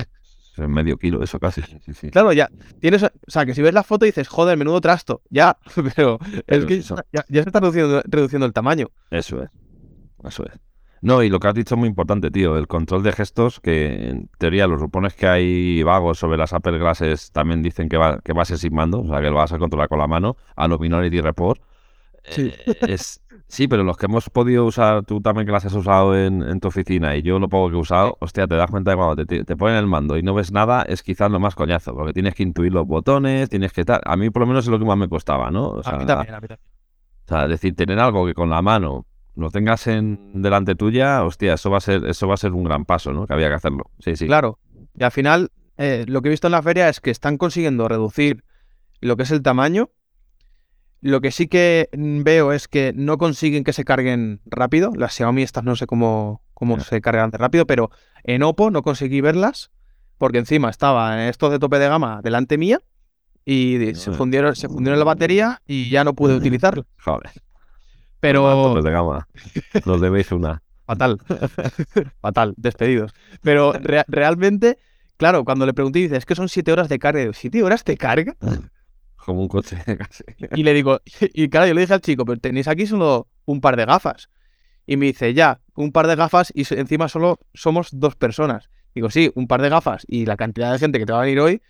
[0.56, 1.62] Es medio kilo eso casi.
[2.12, 2.48] Claro, ya.
[2.80, 5.20] Tienes, o sea, que si ves la foto dices, joder, menudo trasto.
[5.28, 5.58] Ya,
[5.96, 8.86] pero, es que ya, ya, se está reduciendo, reduciendo el tamaño.
[9.10, 9.50] Eso es.
[10.22, 10.52] Eso es.
[11.00, 12.56] No, y lo que has dicho es muy importante, tío.
[12.56, 16.78] El control de gestos, que en teoría los supones que hay vagos sobre las Apple
[16.78, 19.34] Glasses, también dicen que va, que va a ser sin mando, o sea, que lo
[19.34, 21.60] vas a controlar con la mano, a lo Minority Report.
[22.28, 22.52] Sí.
[22.66, 26.16] Eh, es, sí, pero los que hemos podido usar, tú también que las has usado
[26.16, 28.96] en, tu oficina y yo lo poco que he usado, hostia, te das cuenta de
[28.96, 32.12] cuando te, ponen el mando y no ves nada, es quizás lo más coñazo, porque
[32.12, 34.00] tienes que intuir los botones, tienes que tal.
[34.04, 35.70] A mí por lo menos es lo que más me costaba, ¿no?
[35.70, 36.74] O sea, a mí también, a mí también.
[37.26, 39.06] O sea, es decir, tener algo que con la mano
[39.36, 42.64] lo tengas en delante tuya, hostia, eso va a ser, eso va a ser un
[42.64, 43.26] gran paso, ¿no?
[43.26, 43.90] Que había que hacerlo.
[43.98, 44.26] Sí, sí.
[44.26, 44.58] Claro.
[44.96, 47.88] Y al final, eh, lo que he visto en la feria es que están consiguiendo
[47.88, 48.44] reducir
[49.00, 49.90] lo que es el tamaño.
[51.04, 54.90] Lo que sí que veo es que no consiguen que se carguen rápido.
[54.96, 57.90] Las Xiaomi estas no sé cómo, cómo se cargan de rápido, pero
[58.22, 59.70] En Oppo no conseguí verlas
[60.16, 62.78] porque encima estaba esto de tope de gama delante mía
[63.44, 66.86] y se fundieron, se fundieron la batería y ya no pude utilizarla.
[67.04, 67.32] Joder.
[68.20, 68.74] Pero...
[68.74, 69.28] Los de gama.
[69.84, 70.62] Los debéis una.
[70.86, 71.20] Fatal.
[72.22, 72.54] Fatal.
[72.56, 73.12] Despedidos.
[73.42, 73.74] Pero
[74.08, 74.78] realmente,
[75.18, 77.30] claro, cuando le pregunté, dice, es que son siete horas de carga.
[77.34, 78.34] ¿Siete horas de carga?
[79.24, 80.24] Como un coche casi.
[80.54, 81.00] Y le digo,
[81.32, 84.28] y claro, yo le dije al chico, pero tenéis aquí solo un par de gafas.
[84.86, 88.68] Y me dice, ya, un par de gafas y encima solo somos dos personas.
[88.94, 91.22] Digo, sí, un par de gafas y la cantidad de gente que te va a
[91.22, 91.62] venir hoy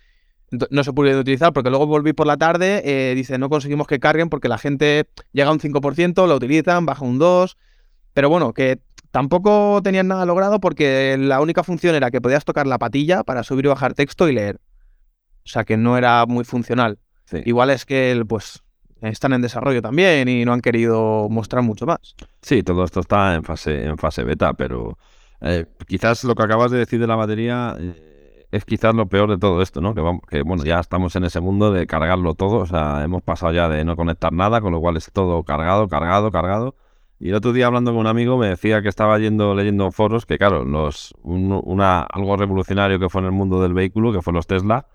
[0.69, 3.99] no se puede utilizar porque luego volví por la tarde, eh, dice, no conseguimos que
[3.99, 7.55] carguen porque la gente llega a un 5%, lo utilizan, baja un 2%,
[8.13, 8.79] pero bueno, que
[9.11, 13.43] tampoco tenían nada logrado porque la única función era que podías tocar la patilla para
[13.43, 14.59] subir y bajar texto y leer.
[15.45, 16.99] O sea que no era muy funcional.
[17.45, 18.63] Igual es que pues
[19.01, 22.15] están en desarrollo también y no han querido mostrar mucho más.
[22.41, 24.97] Sí, todo esto está en fase, en fase beta, pero
[25.41, 29.29] eh, quizás lo que acabas de decir de la batería eh, es quizás lo peor
[29.29, 29.93] de todo esto, ¿no?
[29.93, 33.21] Que, vamos, que bueno, ya estamos en ese mundo de cargarlo todo, o sea, hemos
[33.21, 36.75] pasado ya de no conectar nada, con lo cual es todo cargado, cargado, cargado.
[37.19, 40.25] Y el otro día hablando con un amigo me decía que estaba yendo leyendo foros
[40.25, 44.33] que claro, los una algo revolucionario que fue en el mundo del vehículo, que fue
[44.33, 44.85] los Tesla,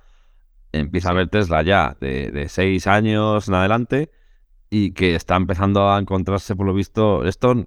[0.72, 4.10] empieza a ver Tesla ya de, de seis años en adelante
[4.70, 7.64] y que está empezando a encontrarse por lo visto esto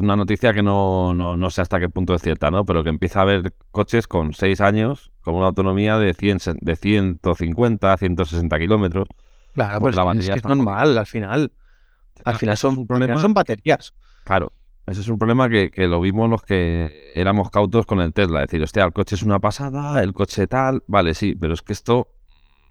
[0.00, 2.64] una noticia que no, no, sé hasta qué punto es cierta, ¿no?
[2.64, 6.76] Pero que empieza a haber coches con 6 años con una autonomía de, 100, de
[6.76, 9.08] 150, 160 kilómetros.
[9.54, 11.52] Claro, pues la es, que es normal al final.
[12.24, 12.86] Al final son,
[13.18, 13.94] son baterías.
[14.24, 14.52] Claro,
[14.90, 18.40] ese es un problema que, lo vimos los que éramos cautos con el Tesla.
[18.40, 21.72] Decir, hostia, el coche es una pasada, el coche tal, vale, sí, pero es que
[21.72, 22.08] esto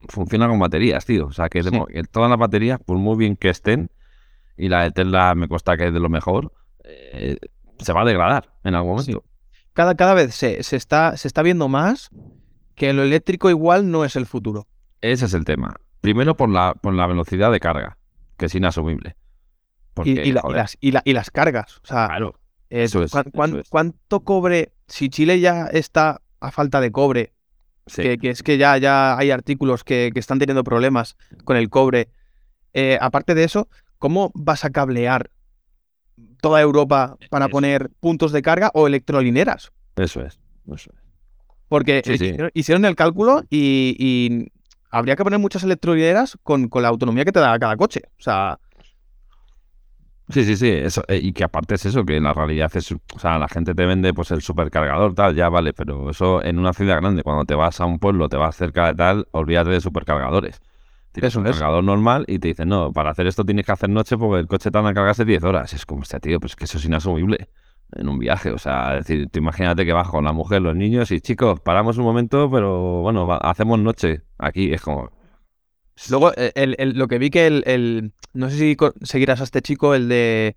[0.09, 1.27] funciona con baterías, tío.
[1.27, 1.63] O sea, que,
[2.11, 3.89] todas las baterías, por muy bien que estén,
[4.57, 6.51] y la de Tesla me cuesta que es de lo mejor,
[6.83, 7.37] eh,
[7.79, 9.23] se va a degradar en algún momento.
[9.73, 12.09] Cada, cada vez se, está, se está viendo más
[12.75, 14.67] que lo eléctrico igual no es el futuro.
[14.99, 15.77] Ese es el tema.
[16.01, 17.97] Primero por la, por la velocidad de carga,
[18.37, 19.15] que es inasumible.
[20.05, 21.77] Y, las, y, las, cargas.
[21.83, 22.35] O sea, claro,
[23.69, 24.71] ¿cuánto cobre?
[24.87, 27.33] Si Chile ya está a falta de cobre,
[27.95, 32.09] que, es que ya, ya hay artículos que, están teniendo problemas con el cobre.
[32.73, 35.31] Eh, aparte de eso, ¿cómo vas a cablear
[36.41, 39.71] toda Europa para poner puntos de carga o electrolineras.
[39.95, 40.99] Eso es, eso es.
[41.67, 42.01] Porque
[42.53, 44.47] Hicieron, el cálculo y,
[44.89, 48.01] habría que poner muchas electrolineras con, la autonomía que te da cada coche.
[48.17, 48.59] O sea.
[50.31, 50.69] Sí, sí, sí.
[50.69, 52.91] Eso, eh, y que aparte es eso, que en la realidad es.
[52.91, 56.59] O sea, la gente te vende pues el supercargador, tal, ya vale, pero eso en
[56.59, 59.71] una ciudad grande, cuando te vas a un pueblo, te vas cerca de tal, olvídate
[59.71, 60.61] de supercargadores.
[61.11, 64.17] Tienes un cargador normal y te dicen, no, para hacer esto tienes que hacer noche
[64.17, 65.73] porque el coche te van a cargarse 10 horas.
[65.73, 67.49] Es como, este tío, pues que eso es inasumible
[67.93, 68.51] en un viaje.
[68.51, 71.97] O sea, decir, tú imagínate que vas con la mujer, los niños y chicos, paramos
[71.97, 74.21] un momento, pero bueno, hacemos noche.
[74.37, 75.09] Aquí es como.
[76.09, 80.09] Luego, el, lo que vi que el, No sé si seguirás a este chico, el
[80.09, 80.55] de.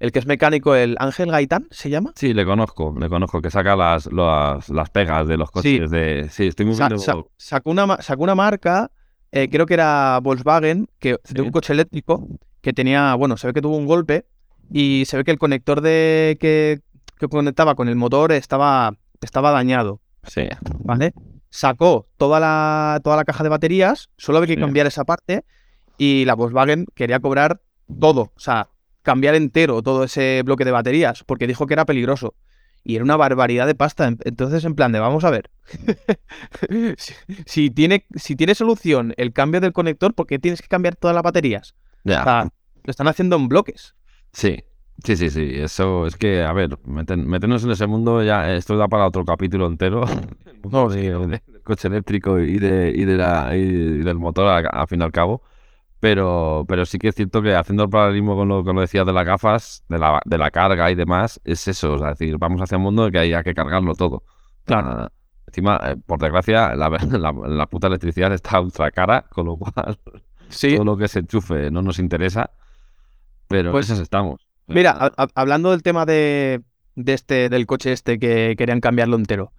[0.00, 2.12] El que es mecánico, el Ángel Gaitán, ¿se llama?
[2.16, 5.96] Sí, le conozco, le conozco, que saca las, las, pegas de los coches sí.
[5.96, 6.28] de.
[6.28, 8.90] Sí, estoy muy sacó, una, sacó una marca
[9.32, 12.28] eh, creo que era Volkswagen, que de un coche eléctrico
[12.60, 14.26] que tenía, bueno, se ve que tuvo un golpe
[14.70, 16.80] y se ve que el conector de que,
[17.30, 20.00] conectaba con el motor estaba, estaba dañado.
[20.24, 20.42] Sí.
[20.80, 21.14] ¿Vale?
[21.54, 25.44] Sacó toda la, toda la caja de baterías, solo había que cambiar esa parte
[25.98, 27.60] y la Volkswagen quería cobrar
[28.00, 28.70] todo, o sea,
[29.02, 32.34] cambiar entero todo ese bloque de baterías, porque dijo que era peligroso.
[32.84, 34.06] Y era una barbaridad de pasta.
[34.24, 35.50] Entonces, en plan de, vamos a ver.
[37.46, 41.14] si, tiene, si tiene solución el cambio del conector, ¿por qué tienes que cambiar todas
[41.14, 41.74] las baterías?
[42.02, 42.50] Ya.
[42.82, 43.94] lo están haciendo en bloques.
[44.32, 44.64] Sí,
[45.04, 45.52] sí, sí, sí.
[45.54, 49.66] Eso es que, a ver, meternos en ese mundo ya, esto da para otro capítulo
[49.66, 50.04] entero.
[50.70, 55.04] no, del coche eléctrico y, de, y, de la, y del motor, al fin y
[55.04, 55.42] al cabo.
[56.00, 59.06] Pero, pero sí que es cierto que haciendo el paralelismo con lo que lo decías
[59.06, 62.60] de las gafas, de la, de la carga y demás, es eso, es decir, vamos
[62.60, 64.24] hacia un mundo en que haya que cargarlo todo.
[64.64, 65.08] Claro.
[65.46, 69.96] encima, eh, por desgracia, la, la, puta electricidad está ultra cara, con lo cual
[70.60, 72.50] todo lo que se enchufe no nos interesa,
[73.46, 74.40] pero pues, eso estamos.
[74.66, 76.62] Mira, hablando del tema de,
[76.94, 79.52] de, este, del coche este que querían cambiarlo entero,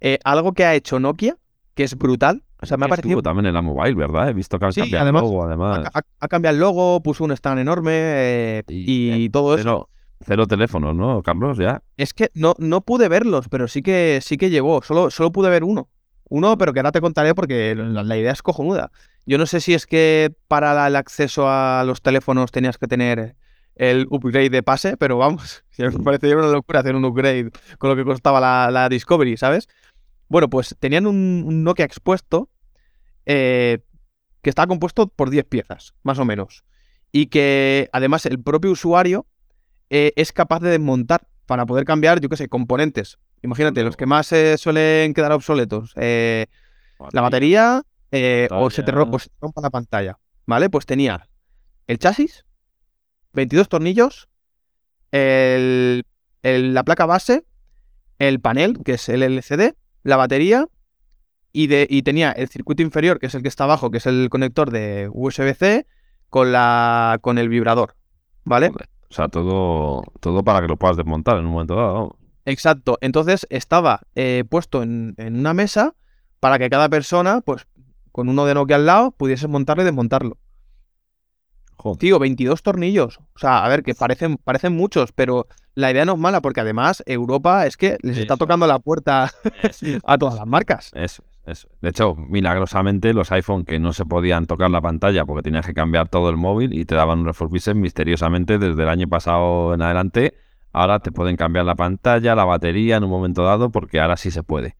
[0.00, 1.36] eh, algo que ha hecho Nokia,
[1.74, 3.22] que es brutal, o sea, me ha parecido.
[3.22, 4.28] también en la mobile, ¿verdad?
[4.28, 5.88] He visto que ha cambiado el logo, además.
[5.92, 9.88] Ha, cambiado el logo, puso un stand enorme eh, y, todo eso.
[10.24, 11.58] Cero teléfonos, ¿no, Carlos?
[11.58, 11.82] Ya.
[11.96, 14.80] Es que no, no pude verlos, pero sí que sí que llegó.
[14.82, 15.88] Solo, solo pude ver uno.
[16.28, 18.92] Uno, pero que ahora te contaré porque la, idea es cojonuda.
[19.26, 23.34] Yo no sé si es que para el acceso a los teléfonos tenías que tener
[23.76, 27.96] el upgrade de pase, pero vamos, me parece una locura hacer un upgrade con lo
[27.96, 29.68] que costaba la, Discovery, ¿sabes?
[30.28, 32.48] Bueno, pues tenían un, Nokia expuesto
[33.26, 33.80] eh,
[34.40, 36.64] que estaba compuesto por 10 piezas, más o menos.
[37.12, 39.26] Y que además el propio usuario
[39.90, 43.18] eh, es capaz de desmontar para poder cambiar, yo qué sé, componentes.
[43.42, 45.92] Imagínate, los que más se suelen quedar obsoletos.
[45.96, 46.46] Eh,
[47.12, 47.82] la batería
[48.50, 49.18] o se te rompa
[49.60, 50.18] la pantalla.
[50.46, 50.70] ¿Vale?
[50.70, 51.28] Pues tenía
[51.86, 52.44] el chasis,
[53.34, 54.28] 22 tornillos,
[55.10, 56.04] el,
[56.42, 57.44] la placa base,
[58.18, 60.66] el panel, que es el LCD, la batería,
[61.52, 64.06] y, de, y tenía el circuito inferior, que es el que está abajo, que es
[64.06, 65.86] el conector de USB-C,
[66.30, 67.94] con, la, con el vibrador.
[68.44, 68.72] ¿Vale?
[69.10, 72.16] O sea, todo, todo para que lo puedas desmontar en un momento dado.
[72.46, 72.96] Exacto.
[73.02, 75.94] Entonces estaba eh, puesto en, en, una mesa
[76.40, 77.66] para que cada persona, pues,
[78.10, 80.38] con uno de Nokia al lado, pudiese montarlo y desmontarlo.
[81.98, 83.18] Tío, 22 tornillos.
[83.34, 86.60] O sea, a ver, que parecen, parecen muchos, pero la idea no es mala porque
[86.60, 89.30] además Europa es que les está tocando la puerta
[90.04, 90.90] a todas las marcas.
[90.94, 91.68] Eso, eso.
[91.80, 95.74] De hecho, milagrosamente los iPhone que no se podían tocar la pantalla porque tenías que
[95.74, 99.82] cambiar todo el móvil y te daban un refurbished misteriosamente desde el año pasado en
[99.82, 100.34] adelante,
[100.72, 104.30] ahora te pueden cambiar la pantalla, la batería en un momento dado porque ahora sí
[104.30, 104.76] se puede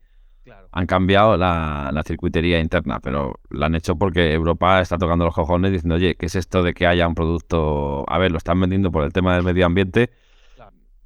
[0.73, 5.71] han cambiado la, circuitería interna, pero lo han hecho porque Europa está tocando los cojones
[5.71, 8.05] diciendo, oye, ¿qué es esto de que haya un producto?
[8.09, 10.11] A ver, lo están vendiendo por el tema del medio ambiente.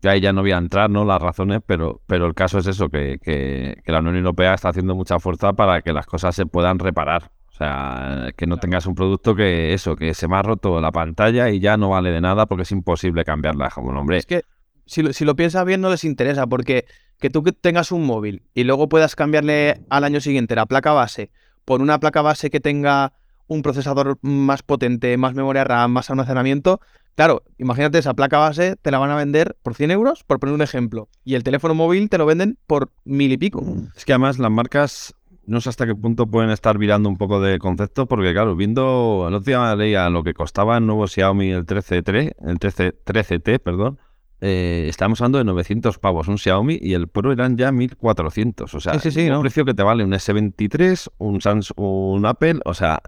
[0.00, 1.04] Que ahí ya no voy a entrar, ¿no?
[1.04, 4.94] Las razones, pero, pero el caso es eso, que, que, la Unión Europea está haciendo
[4.94, 7.30] mucha fuerza para que las cosas se puedan reparar.
[7.50, 10.92] O sea, que no tengas un producto que eso, que se me ha roto la
[10.92, 13.70] pantalla y ya no vale de nada porque es imposible cambiarla.
[13.70, 14.18] Como nombre.
[14.18, 14.42] Es que
[14.84, 16.84] si lo, si lo piensas bien no les interesa porque
[17.18, 21.30] que tú tengas un móvil y luego puedas cambiarle al año siguiente la placa base
[21.64, 23.12] por una placa base que tenga
[23.48, 26.80] un procesador más potente, más memoria RAM, más almacenamiento,
[27.14, 30.54] claro, imagínate esa placa base te la van a vender por 100 euros, por poner
[30.54, 33.64] un ejemplo, y el teléfono móvil te lo venden por mil y pico.
[33.96, 35.14] Es que además las marcas
[35.46, 39.26] no sé hasta qué punto pueden estar virando un poco de concepto, porque claro, viendo,
[39.28, 43.98] el otro leía lo que costaba el nuevo Xiaomi el 13T, el 13, 13T, perdón,
[44.40, 48.74] eh, estamos hablando de 900 pavos un Xiaomi y el Pro eran ya 1400.
[48.74, 52.60] O sea, un precio que te vale un S23, un Samsung, un Apple.
[52.64, 53.00] O sea,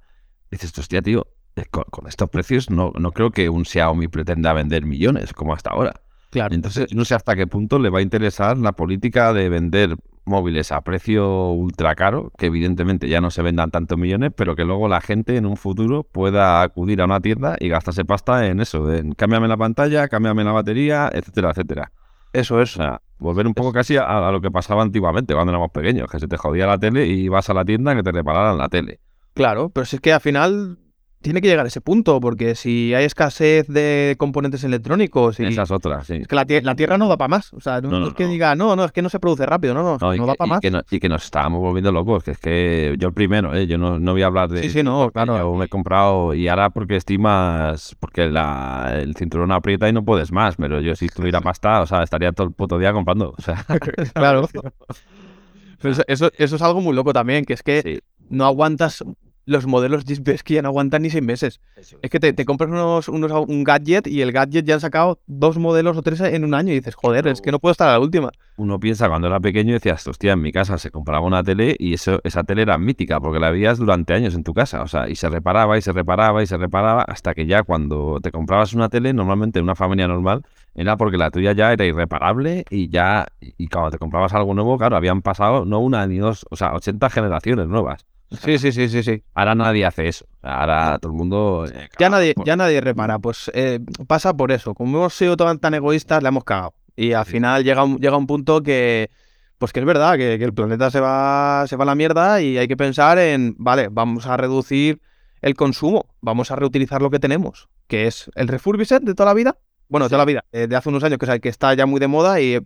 [0.51, 1.27] dices, hostia, tío,
[1.57, 5.71] eh, con, estos precios no, no creo que un Xiaomi pretenda vender millones como hasta
[5.71, 6.01] ahora.
[6.31, 6.55] Claro.
[6.55, 9.97] Entonces, no sé hasta qué punto le va a interesar la política de vender
[10.29, 14.65] móviles a precio ultra caro, que evidentemente ya no se vendan tantos millones, pero que
[14.65, 18.61] luego la gente en un futuro pueda acudir a una tienda y gastarse pasta en
[18.61, 21.93] eso, en cámbiame la pantalla, cámbiame la batería, etcétera, etcétera.
[22.33, 22.77] Eso es.
[22.77, 26.21] O sea, volver un poco casi a, lo que pasaba antiguamente cuando éramos pequeños, que
[26.21, 29.01] se te jodía la tele y vas a la tienda que te repararan la tele.
[29.35, 30.79] Claro, pero si es que al final
[31.21, 35.41] tiene que llegar a ese punto, porque si hay escasez de componentes electrónicos.
[35.41, 36.15] Y Esas otras, sí.
[36.15, 37.53] Es que la, Tierra no da para más.
[37.53, 39.83] O sea, no, es que diga, no, no, es que no se produce rápido, no,
[39.83, 40.61] no, no, da para más.
[40.91, 43.67] y que nos estábamos volviendo locos, que es que yo el primero, ¿eh?
[43.67, 44.63] yo no, voy a hablar de.
[44.63, 45.39] Sí, sí, no, claro.
[45.39, 50.05] Yo me he comprado, y ahora porque estimas, porque la, el cinturón aprieta y no
[50.05, 53.35] puedes más, pero yo si estuviera pasta, o sea, estaría todo el puto día comprando.
[53.37, 53.65] O sea,
[54.15, 54.49] claro.
[55.83, 59.05] eso, eso, es algo muy loco también, que es que no aguantas
[59.49, 61.61] los modelos ves que ya no aguantan ni seis meses.
[61.77, 65.57] Es que te, compras unos, unos, un gadget y el gadget ya han sacado dos
[65.57, 67.93] modelos o tres en un año y dices, joder, es que no puedo estar a
[67.93, 68.31] la última.
[68.59, 71.75] Uno piensa cuando era pequeño y decías, hostia, en mi casa se compraba una tele
[71.79, 74.83] y eso, esa tele era mítica porque la veías durante años en tu casa.
[74.83, 78.21] O sea, y se reparaba y se reparaba y se reparaba hasta que ya cuando
[78.23, 80.43] te comprabas una tele, normalmente en una familia normal,
[80.75, 84.77] era porque la tuya ya era irreparable y ya, y cuando te comprabas algo nuevo,
[84.77, 88.05] claro, habían pasado no una ni dos, o sea, 80 generaciones nuevas.
[88.31, 89.23] Sí, sí, sí, sí, sí.
[89.35, 90.27] Ahora nadie hace eso.
[90.43, 91.65] Ahora todo el mundo.
[91.67, 93.19] Eh, ya, nadie, ya nadie repara.
[93.19, 94.75] Pues eh, pasa por eso.
[94.75, 96.75] Como hemos sido tan, tan egoístas, le hemos cagado.
[96.95, 99.11] Y al final llega un, llega un punto que.
[99.57, 102.59] Pues que es verdad, que, el planeta se va, se va a la mierda y
[102.59, 105.01] hay que pensar en, vale, vamos a reducir
[105.43, 109.35] el consumo, vamos a reutilizar lo que tenemos, que es el refurbished de toda la
[109.35, 109.59] vida.
[109.89, 111.87] Bueno, de toda la vida, eh, de hace unos años, que, es que está ya
[111.87, 112.61] muy de moda y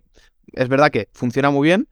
[0.51, 1.87] es verdad que funciona muy bien,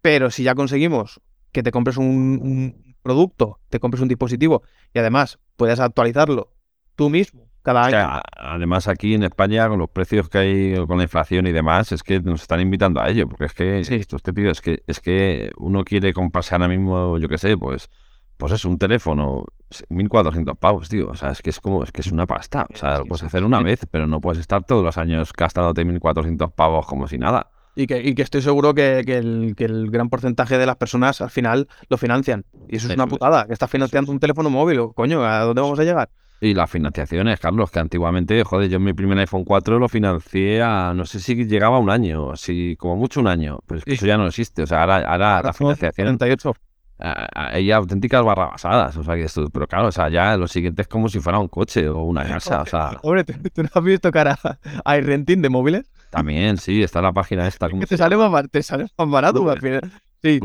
[0.00, 1.20] pero si ya conseguimos
[1.54, 6.52] que te compres un, producto, te compres un dispositivo y además puedes actualizarlo
[6.96, 8.22] tú mismo cada año.
[8.36, 12.02] además aquí en España con los precios que hay con la inflación y demás es
[12.02, 13.94] que nos están invitando a ello porque es que sí.
[13.94, 17.88] esto este es que es que uno quiere comprarse ahora mismo yo qué sé pues
[18.36, 19.44] pues es un teléfono
[19.88, 22.76] 1400 pavos tío o sea es que es como es que es una pasta o
[22.76, 26.52] sea lo puedes hacer una vez pero no puedes estar todos los años gastándote 1400
[26.52, 31.20] pavos como si nada y que, estoy seguro que, el, gran porcentaje de las personas
[31.20, 32.44] al final lo financian.
[32.68, 34.80] Y eso es una putada, que estás financiando un teléfono móvil.
[34.94, 36.08] coño, ¿a dónde vamos a llegar?
[36.40, 40.92] Y las financiaciones, Carlos, que antiguamente, joder, yo mi primer iPhone 4 lo financié a,
[40.94, 43.94] no sé si llegaba a un año, así como mucho un año, pero es que
[43.94, 44.62] eso ya no existe.
[44.62, 46.18] O sea, ahora, ahora, la financiación...
[46.18, 46.54] 38
[46.98, 50.88] hay auténticas barrabasadas, o sea, que esto, pero claro, o sea, ya lo siguiente es
[50.88, 52.98] como si fuera un coche o una casa, o sea...
[53.02, 54.38] Hombre, ¿tú, no has visto cara
[54.84, 55.90] a renting de móviles?
[56.14, 57.68] También, sí, está la página esta.
[57.68, 59.90] Que te sale más, te sale más barato, al final.
[60.22, 60.40] Sí.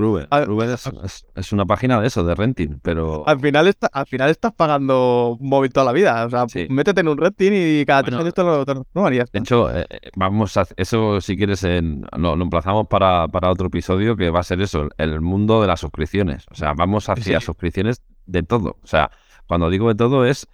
[1.36, 3.26] es, una página de eso, de renting, pero...
[3.26, 6.26] Al final, al final estás pagando móvil toda la vida.
[6.26, 9.32] O sea, métete en un renting y cada tres años te lo, no harías.
[9.32, 10.66] De hecho, eh, eh, vamos a...
[10.76, 14.90] Eso, si quieres, en, lo, emplazamos para, para, otro episodio que va a ser eso,
[14.98, 16.46] el mundo de las suscripciones.
[16.52, 18.80] O sea, vamos hacia suscripciones de todo.
[18.84, 19.12] O sea,
[19.48, 20.46] cuando digo de todo es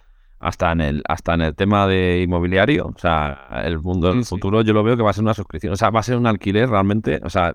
[0.46, 4.62] hasta en el hasta en el tema de inmobiliario, o sea, el mundo del futuro
[4.62, 6.26] yo lo veo que va a ser una suscripción, o sea, va a ser un
[6.28, 7.52] alquiler realmente, o sea,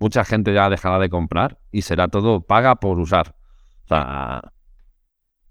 [0.00, 3.36] mucha gente ya dejará de comprar y será todo paga por usar.
[3.84, 4.42] O sea,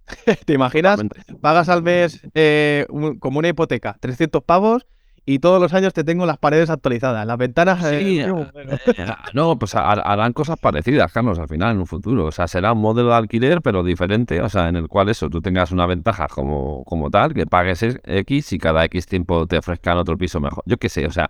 [0.46, 1.00] ¿te imaginas?
[1.40, 2.88] Pagas al mes eh,
[3.20, 4.86] como una hipoteca, 300 pavos
[5.26, 7.80] y todos los años te tengo las paredes actualizadas, las ventanas.
[7.80, 12.26] Sí, eh, eh, no, pues harán cosas parecidas, Carlos, al final, en un futuro.
[12.26, 15.30] O sea, será un modelo de alquiler, pero diferente, o sea, en el cual eso,
[15.30, 19.58] tú tengas una ventaja como, como tal, que pagues X y cada X tiempo te
[19.58, 20.64] ofrezcan otro piso mejor.
[20.66, 21.30] Yo qué sé, o sea,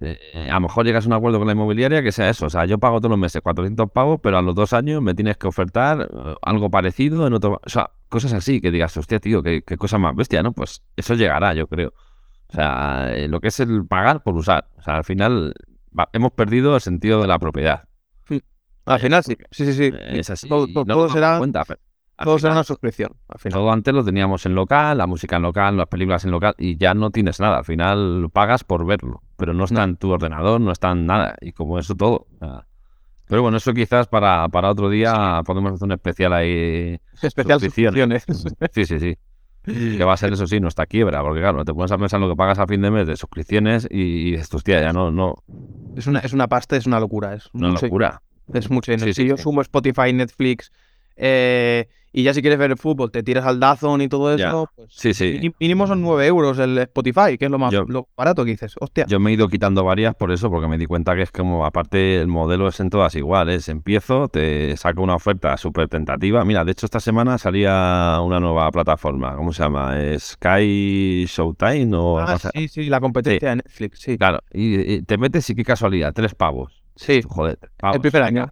[0.00, 2.46] eh, a lo mejor llegas a un acuerdo con la inmobiliaria que sea eso.
[2.46, 5.14] O sea, yo pago todos los meses 400 pavos, pero a los dos años me
[5.14, 7.60] tienes que ofertar eh, algo parecido en otro.
[7.64, 10.52] O sea, cosas así que digas, hostia, tío, qué, cosa más bestia, ¿no?
[10.52, 11.92] Pues eso llegará, yo creo.
[12.48, 14.68] O sea, eh, lo que es el pagar por usar.
[14.76, 15.54] O sea, al final
[16.12, 17.88] hemos perdido el sentido de la propiedad.
[18.86, 19.36] Al final sí.
[19.50, 19.92] Sí, sí, sí.
[20.08, 20.48] Es así.
[20.48, 21.38] Todo, será.
[21.38, 21.64] Cuenta,
[22.22, 23.12] todo será una suscripción.
[23.28, 23.58] Al final.
[23.58, 26.76] Todo antes lo teníamos en local, la música en local, las películas en local, y
[26.76, 27.58] ya no tienes nada.
[27.58, 31.34] Al final pagas por verlo, pero no está en tu ordenador, no está en nada.
[31.40, 32.26] Y como eso todo.
[33.26, 37.00] Pero bueno, eso quizás para, para otro día podemos hacer un especial ahí.
[37.22, 38.24] Especial suscripciones.
[38.72, 39.16] Sí, sí, sí.
[39.64, 42.28] Que va a ser eso sí, nuestra quiebra, porque claro, te pones a pensar en
[42.28, 45.36] lo que pagas a fin de mes de suscripciones y, dices, hostia, ya no, no.
[45.96, 47.34] Es una, es una pasta, es una locura.
[47.34, 48.22] Es una locura.
[48.52, 50.70] Es mucho si yo sumo Spotify, Netflix,
[51.16, 54.70] eh, y ya si quieres ver el fútbol, te tiras al Dazón y todo eso.
[54.76, 55.52] Pues, sí, sí.
[55.58, 58.76] Mínimo son 9 euros el Spotify, que es lo más lo barato que dices.
[58.78, 59.04] Hostia.
[59.08, 61.66] Yo me he ido quitando varias por eso, porque me di cuenta que es como,
[61.66, 63.68] aparte, el modelo es en todas iguales.
[63.68, 66.44] Empiezo, te saco una oferta súper tentativa.
[66.44, 69.34] Mira, de hecho, esta semana salía una nueva plataforma.
[69.34, 69.96] ¿Cómo se llama?
[70.16, 71.96] ¿Sky Showtime?
[71.96, 74.18] O ah, sí, sí, la competencia de Netflix, sí.
[74.18, 76.84] Claro, y, te metes y qué casualidad, tres pavos.
[76.94, 77.22] Sí.
[77.26, 77.58] Joder,
[77.92, 78.46] El primer año.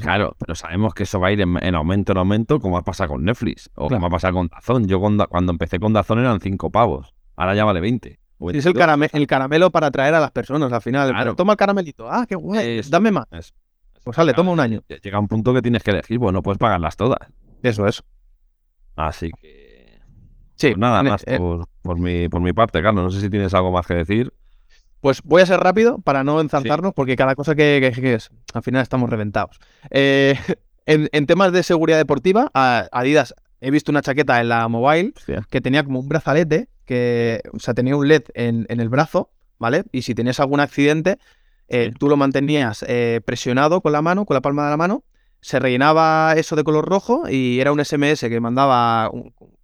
[0.00, 3.10] Claro, pero sabemos que eso va a ir en, aumento en aumento, como ha pasado
[3.10, 4.86] con Netflix o como ha pasado con Dazón.
[4.86, 8.18] Yo cuando, empecé con Dazón eran 5 pavos, ahora ya vale 20.
[8.52, 8.74] es el,
[9.12, 11.34] el, caramelo para atraer a las personas al final.
[11.36, 13.26] toma el caramelito, ah, qué guay, dame más.
[14.04, 14.82] pues sale, toma un año.
[14.88, 17.28] Llega un punto que tienes que elegir, pues no puedes pagarlas todas.
[17.62, 18.02] Eso es.
[18.96, 20.00] Así que.
[20.56, 21.38] Sí, pues nada más eh,
[21.82, 23.04] por, mi, por mi parte, Carlos.
[23.04, 24.32] No sé si tienes algo más que decir.
[25.02, 28.82] Pues voy a ser rápido para no enzanzarnos, porque cada cosa que, es, al final
[28.82, 29.58] estamos reventados.
[29.90, 30.38] Eh,
[30.86, 35.12] en, temas de seguridad deportiva, Adidas, he visto una chaqueta en la mobile
[35.50, 39.82] que tenía como un brazalete, que, o sea, tenía un LED en, el brazo, ¿vale?
[39.90, 41.18] Y si tenías algún accidente,
[41.66, 45.02] eh, tú lo mantenías eh, presionado con la mano, con la palma de la mano,
[45.40, 49.10] se rellenaba eso de color rojo y era un SMS que mandaba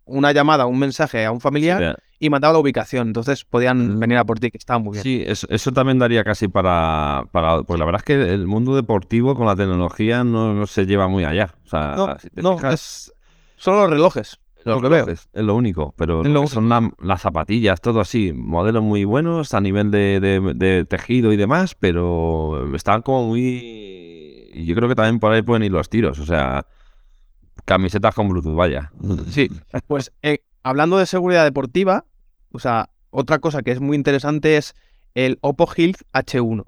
[0.04, 3.08] una llamada, un mensaje a un familiar y mandaba la ubicación.
[3.08, 4.00] Entonces podían mm.
[4.00, 5.02] venir a por ti, que estaba muy bien.
[5.02, 7.62] Sí, eso, también daría casi para, para.
[7.62, 11.24] Pues la verdad es que el mundo deportivo con la tecnología no, se lleva muy
[11.24, 11.54] allá.
[11.64, 11.96] O sea,
[12.34, 13.12] no, es
[13.56, 14.38] solo los relojes.
[14.64, 15.08] lo que veo.
[15.08, 20.86] Es lo único, pero son las zapatillas, todo así, modelos muy buenos a nivel de,
[20.88, 24.50] tejido y demás, pero están como muy...
[24.54, 26.66] Y yo creo que también por ahí pueden ir los tiros, o sea,
[27.64, 28.90] camisetas con Bluetooth, vaya.
[29.28, 29.48] Sí,
[29.86, 32.04] pues eh, hablando de seguridad deportiva,
[32.52, 34.74] o sea, otra cosa que es muy interesante es
[35.14, 36.64] el Oppo Health H1.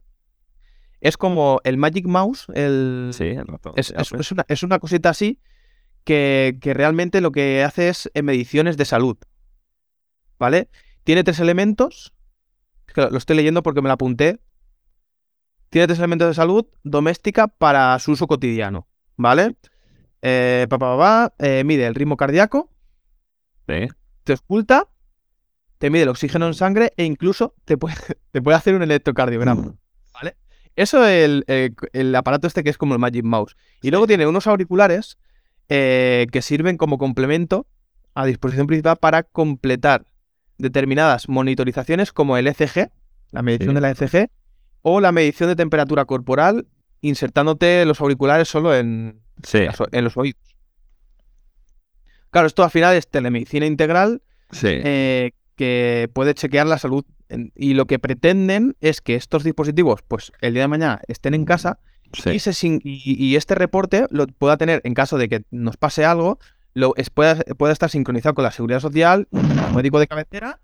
[1.00, 3.10] Es como el Magic Mouse, el...
[3.12, 3.34] Sí,
[3.76, 3.94] es,
[4.48, 5.40] es, una, cosita así
[6.04, 9.16] que, realmente lo que hace es mediciones de salud.
[10.38, 10.68] ¿Vale?
[11.04, 12.12] Tiene tres elementos.
[12.94, 14.40] Lo estoy leyendo porque me lo apunté.
[15.70, 18.88] Tiene tres elementos de salud doméstica para su uso cotidiano.
[19.16, 19.56] ¿Vale?
[20.22, 20.66] Eh,
[21.38, 22.70] eh, mide el ritmo cardíaco,
[24.24, 24.88] te oculta,
[25.78, 27.96] te mide el oxígeno en sangre e incluso te puede,
[28.30, 29.62] te puede hacer un electrocardiograma.
[29.62, 29.78] Mm.
[30.12, 30.36] ¿Vale?
[30.76, 31.42] Eso es
[31.92, 33.56] el, aparato este que es como el Magic Mouse.
[33.82, 35.18] Y luego tiene unos auriculares
[35.68, 37.66] eh, que sirven como complemento
[38.14, 40.04] a disposición principal para completar
[40.58, 42.90] determinadas monitorizaciones como el ECG,
[43.30, 44.30] la medición de la ECG,
[44.82, 46.66] o la medición de temperatura corporal,
[47.00, 49.20] insertándote los auriculares solo en,
[49.52, 50.49] en los oídos.
[52.30, 54.22] Claro, esto al final es telemedicina integral
[54.52, 54.68] Sí.
[54.70, 57.04] eh, que puede chequear la salud.
[57.54, 61.44] Y lo que pretenden es que estos dispositivos, pues el día de mañana estén en
[61.44, 61.78] casa
[62.12, 62.30] sí.
[62.30, 65.76] y, se sin- y- y este reporte lo pueda tener en caso de que nos
[65.76, 66.38] pase algo,
[66.74, 70.58] lo, es, pueda, pueda estar sincronizado con la seguridad social, el médico de cabecera,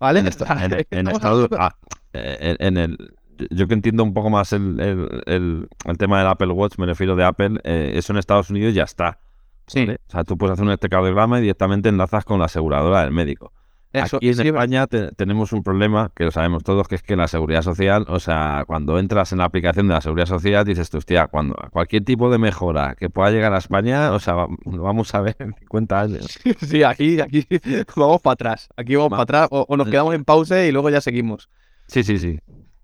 [0.00, 0.20] ¿vale?
[0.20, 0.44] En, esta-
[0.90, 1.76] en- hablando- ah,
[2.12, 3.14] en- en el
[3.52, 6.86] yo que entiendo un poco más el, el- el- el tema del Apple Watch, me
[6.86, 9.20] refiero de Apple, eh, eso en Estados Unidos ya está.
[9.68, 9.98] Sí, ¿vale?
[10.08, 13.52] O sea, tú puedes hacer un electrocardiograma y directamente enlazas con la aseguradora del médico.
[13.92, 17.02] eso, Aquí en sí, España te- tenemos un problema, que lo sabemos todos, que es
[17.02, 20.64] que la seguridad social, o sea, cuando entras en la aplicación de la seguridad social,
[20.64, 24.34] dices tú, hostia, cuando cualquier tipo de mejora que pueda llegar a España, o sea,
[24.64, 26.38] lo vamos a ver en 50 años.
[26.60, 27.46] Sí, aquí, aquí
[27.96, 28.68] vamos para atrás.
[28.76, 29.16] Aquí vamos Va.
[29.18, 31.48] para atrás o, o nos quedamos en pausa y luego ya seguimos.
[31.86, 32.38] Sí, sí, sí.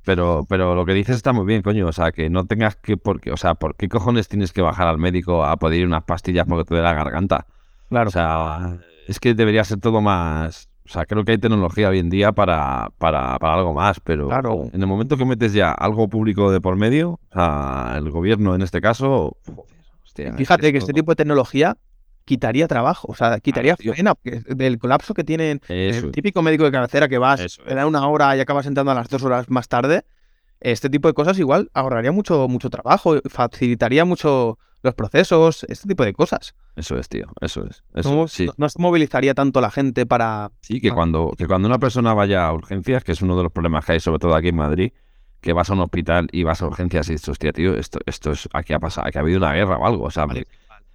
[0.04, 1.86] Pero, pero lo que dices está muy bien, coño.
[1.86, 4.86] O sea, que no tengas que, porque, o sea, ¿por qué cojones tienes que bajar
[4.86, 7.46] al médico a pedir unas pastillas porque te dé la garganta?
[7.88, 8.08] Claro.
[8.08, 8.78] O sea,
[9.08, 10.68] es que debería ser todo más.
[10.86, 14.28] O sea, creo que hay tecnología hoy en día para, para, para algo más, pero
[14.28, 14.64] Claro.
[14.70, 18.54] en el momento que metes ya algo público de por medio, o sea, el gobierno
[18.54, 19.74] en este caso, joder,
[20.04, 21.78] hostia, es Fíjate que este tipo de tecnología
[22.24, 26.64] quitaría trabajo, o sea, quitaría faena, porque del colapso que tienen Eso el típico médico
[26.64, 29.22] de cabecera que vas, Eso te da una hora y acabas entrando a las dos
[29.22, 30.04] horas más tarde,
[30.60, 36.04] este tipo de cosas igual ahorraría mucho, mucho trabajo, facilitaría mucho los procesos, este tipo
[36.04, 36.54] de cosas.
[36.76, 37.26] Eso es, tío.
[37.40, 37.82] Eso es.
[37.94, 38.46] Eso, No, sí.
[38.46, 40.50] no- no se movilizaría tanto la gente para...
[40.60, 40.94] Sí, que Ah.
[40.94, 43.92] cuando, que cuando una persona vaya a urgencias, que es uno de los problemas que
[43.92, 44.92] hay, sobre todo aquí en Madrid,
[45.40, 48.32] que vas a un hospital y vas a urgencias y dices, hostia, tío, esto, esto
[48.32, 50.26] es, aquí ha pasado, aquí ha habido una guerra o algo, o sea,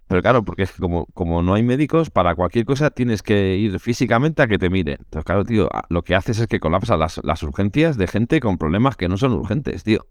[0.10, 3.56] pero claro, porque es que como, como no hay médicos, para cualquier cosa tienes que
[3.58, 4.98] ir físicamente a que te miren.
[5.00, 8.58] Entonces, claro, tío, lo que haces es que colapsa las, las urgencias de gente con
[8.58, 10.08] problemas que no son urgentes, tío.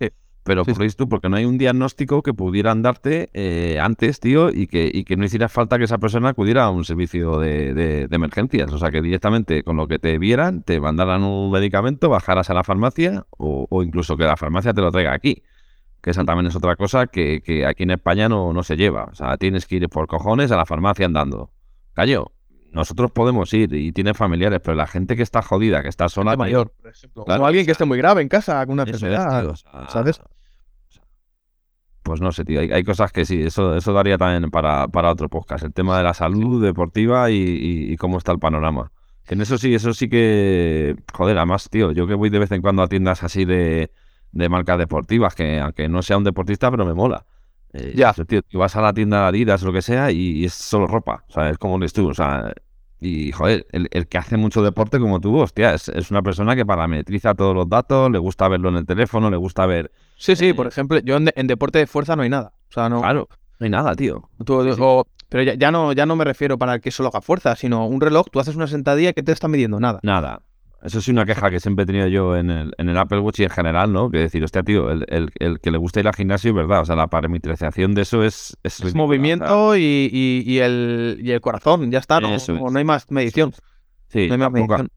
[0.00, 0.08] Sí.
[0.44, 4.50] Pero Sí, por esto, porque no hay un diagnóstico que pudieran darte eh, antes, tío,
[4.50, 7.74] y que, y que no hiciera falta que esa persona acudiera a un servicio de,
[7.74, 8.72] de- de emergencias.
[8.72, 12.54] O sea, que directamente con lo que te vieran, te mandaran un medicamento, bajaras a
[12.54, 15.42] la farmacia o, o incluso que la farmacia te lo traiga aquí.
[16.06, 19.06] Que esa también es otra cosa que, que aquí en España no, no se lleva.
[19.10, 21.50] O sea, tienes que ir por cojones a la farmacia andando.
[21.94, 22.30] Callo,
[22.70, 26.36] nosotros podemos ir y tienes familiares, pero la gente que está jodida, que está sola,
[26.36, 27.24] mayor, por ejemplo.
[27.24, 29.40] Claro, o alguien o que esté muy grave en casa con una es, enfermedad.
[29.42, 30.20] tío, o sea, ¿sabes?
[32.04, 32.60] Pues no sé, tío.
[32.60, 35.64] Hay, hay cosas que sí, eso, eso daría también para, para otro podcast.
[35.64, 38.92] El tema de la salud deportiva y, y- y cómo está el panorama.
[39.26, 40.94] Que en eso sí, eso sí que.
[41.12, 43.90] Joder, además, tío, yo que voy de vez en cuando a tiendas así de,
[44.36, 47.24] de marcas deportivas, que aunque no sea un deportista, pero me mola.
[47.72, 48.12] Eh, Ya.
[48.12, 50.54] tío, tú vas a la tienda de Adidas o lo que sea y, y es
[50.54, 51.24] solo ropa.
[51.28, 52.08] O sea, es como eres tú.
[52.08, 52.52] O sea,
[53.00, 56.56] y joder, el, el que hace mucho deporte como tú, hostia, es, es una persona
[56.56, 59.90] que parametriza todos los datos, le gusta verlo en el teléfono, le gusta ver.
[60.16, 62.52] Sí, sí, Eh, por ejemplo, yo en, de- en deporte de fuerza no hay nada.
[62.70, 63.00] O sea, no.
[63.02, 63.28] Claro,
[63.58, 64.28] no hay nada, tío.
[64.44, 64.80] tú- sí, sí.
[64.82, 67.86] o- pero ya, ya no, ya no me refiero para que solo haga fuerza, sino
[67.86, 69.98] un reloj, tú haces una sentadilla que te está midiendo nada.
[70.02, 70.40] Nada.
[70.86, 73.40] Eso es una queja que siempre he tenido yo en el, en el Apple Watch
[73.40, 74.08] y en general, ¿no?
[74.08, 76.82] Que decir, hostia, tío, el, el- el que le gusta ir al gimnasio es verdad.
[76.82, 78.56] O sea, la parametrización de eso es...
[78.62, 79.80] Es, movimiento y,
[80.12, 82.72] y- y el, y el corazón, ya está, no, Eso no- es.
[82.72, 83.52] no hay más medición.
[84.08, 84.88] Sí, no hay más medición.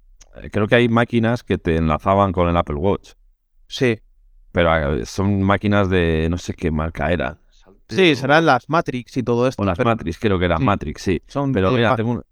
[0.43, 3.13] eh, creo que hay máquinas que te enlazaban con el Apple Watch.
[3.67, 3.99] Sí,
[4.51, 7.39] Pero eh, son máquinas de no sé qué marca era.
[7.87, 9.61] sí, serán las Matrix y todo esto.
[9.61, 10.63] O las pero Matrix, creo que eran Sí.
[10.65, 11.21] Matrix, sí.
[11.27, 12.23] son Pero mira, tengo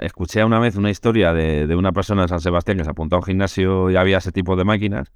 [0.00, 3.16] escuché una vez una historia de, de una persona en San Sebastián que se apuntó
[3.16, 5.12] a un gimnasio y había ese tipo de máquinas,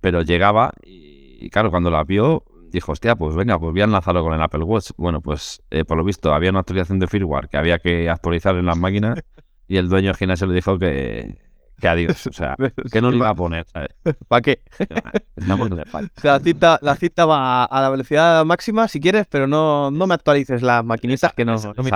[0.00, 3.84] pero llegaba y, y claro, cuando la vio, dijo, hostia, pues venga, pues voy a
[3.84, 4.90] enlazarlo con el Apple Watch.
[4.96, 8.56] Bueno, pues eh, por lo visto había una actualización de firmware que había que actualizar
[8.56, 9.22] en las máquinas
[9.68, 11.38] y el dueño del gimnasio le dijo que,
[11.80, 12.56] que adiós, o sea,
[12.92, 13.66] que no le iba a poner.
[14.28, 14.60] ¿Para qué?
[16.22, 20.14] La cita, la cita va a la velocidad máxima si quieres, pero no, no me
[20.14, 21.90] actualices las maquinitas que no, me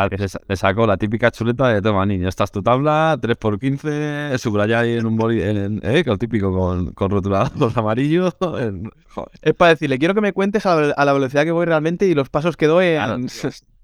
[0.48, 4.94] le, sacó la típica chuleta de toma, niño, esta es tu tabla, 3x15, subraya ahí
[4.98, 8.32] en un boli, en, en- eh, con típico con, con rotulador amarillo.
[8.58, 9.30] en- joder.
[9.42, 12.06] Es para decirle, quiero que me cuentes a la, a la velocidad que voy realmente
[12.06, 12.86] y los pasos que doy.
[12.86, 13.18] en- Claro,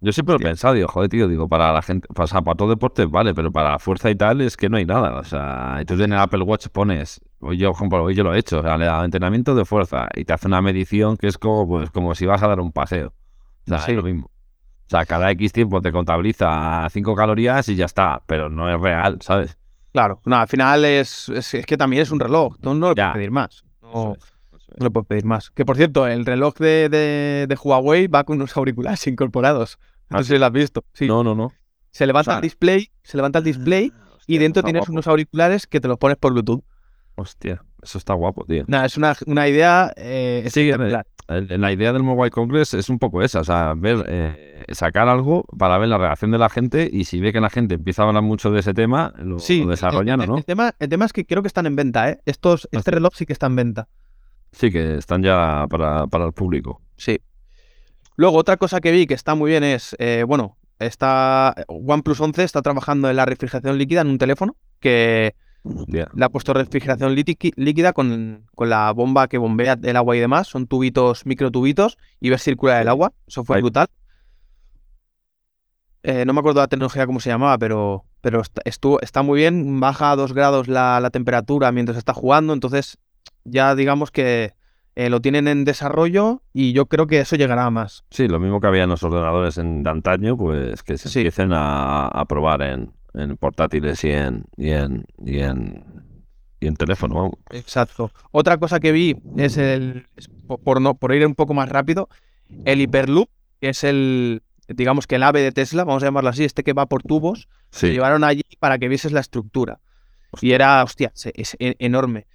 [0.04, 2.56] Yo siempre lo he pensado, digo, joder, tío, digo, para la gente, o sea, para
[2.56, 5.18] todo deporte vale, pero para la fuerza y tal es que no hay nada.
[5.18, 8.22] O sea, y tú en el Apple Watch pones, hoy yo, por ejemplo, hoy yo
[8.22, 11.16] lo he hecho, o sea, le da entrenamiento de fuerza y te hace una medición
[11.16, 13.08] que es como, pues, como si vas a dar un paseo.
[13.66, 13.92] O sea, Sí.
[13.92, 14.26] es lo mismo.
[14.26, 18.78] O sea, cada X tiempo te contabiliza 5 calorías y ya está, pero no es
[18.80, 19.56] real, ¿sabes?
[19.92, 22.56] Claro, no, al final es, es, es que también es un reloj.
[22.60, 23.12] Tú no le Ya.
[23.12, 23.64] puedes pedir más.
[23.80, 24.16] No,
[24.76, 25.50] no le puedes pedir más.
[25.52, 29.78] Que por cierto, el reloj de, de, de Huawei va con unos auriculares incorporados.
[30.14, 30.84] No ¿Ah, sé si lo has visto.
[30.92, 31.08] Sí.
[31.08, 31.52] No, no, no.
[31.90, 33.92] Se levanta o sea- el display, se levanta el display
[34.26, 34.92] y dentro tienes guapo.
[34.92, 36.62] unos auriculares que te los pones por Bluetooth.
[37.16, 38.64] Hostia, eso está guapo, tío.
[38.68, 40.70] Nada, es una, una idea eh, Sí,
[41.28, 45.44] la idea del Mobile Congress es un poco esa, o sea, ver, eh, sacar algo
[45.58, 48.06] para ver la reacción de la gente y si ve que la gente empieza a
[48.06, 50.38] hablar mucho de ese tema, lo, desarrollan o no.
[50.38, 52.20] El tema, el tema es que creo que están en venta, ¿eh?
[52.24, 53.88] Estos, este reloj sí que está en venta.
[54.52, 56.80] Sí, que están ya para, el público.
[56.96, 57.20] Sí.
[58.16, 62.44] Luego, otra cosa que vi que está muy bien es, eh, bueno, está OnePlus 11
[62.44, 65.34] está trabajando en la refrigeración líquida en un teléfono que
[65.88, 70.46] le ha puesto refrigeración líquida con, la bomba que bombea el agua y demás.
[70.48, 73.12] Son tubitos, microtubitos y ves circular el agua.
[73.26, 73.88] Eso fue brutal.
[76.02, 79.38] Eh, no me acuerdo la tecnología cómo se llamaba, pero, pero está, estuvo, está muy
[79.38, 79.80] bien.
[79.80, 82.52] Baja a 2 grados la, temperatura mientras está jugando.
[82.52, 82.98] Entonces,
[83.44, 84.52] ya digamos que
[84.96, 88.04] eh, lo tienen en desarrollo y yo creo que eso llegará a más.
[88.10, 91.50] Sí, lo mismo que había en los ordenadores en, de antaño, pues que se empiecen
[91.52, 95.84] a probar en, en portátiles y en, y en, y en,
[96.60, 97.32] y en teléfono.
[97.50, 98.10] Exacto.
[98.32, 100.06] Otra cosa que vi es el,
[100.46, 102.08] por, no, por ir un poco más rápido,
[102.64, 103.28] el Hyperloop,
[103.60, 106.72] que es el, digamos que el ave de Tesla, vamos a llamarlo así, este que
[106.72, 109.80] va por tubos, se llevaron allí para que vieses la estructura.
[110.40, 112.26] Y era, hostia, es e, enorme.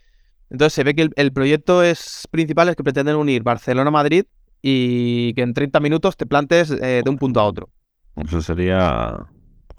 [0.49, 4.25] Entonces se ve que el, proyecto es principal es que pretenden unir Barcelona Madrid
[4.61, 7.69] y que en 30 minutos te plantes eh, de un punto a otro.
[8.15, 9.27] Eso sería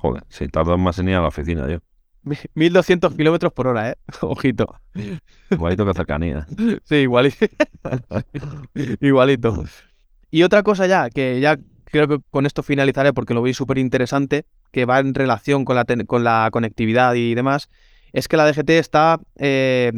[0.01, 1.79] Joder, si tardas más en ir a la oficina, yo.
[2.55, 3.95] 1200 kilómetros por hora, ¿eh?
[4.23, 4.81] Ojito.
[5.51, 6.47] Igualito que cercanía.
[6.85, 7.47] Sí, igualito.
[9.01, 9.65] igualito.
[10.31, 13.79] Y otra cosa ya, que ya creo que con esto finalizaré porque lo veis súper
[13.79, 17.69] interesante, que va en relación con la, con la conectividad y demás,
[18.13, 19.93] es que la DGT está, eh,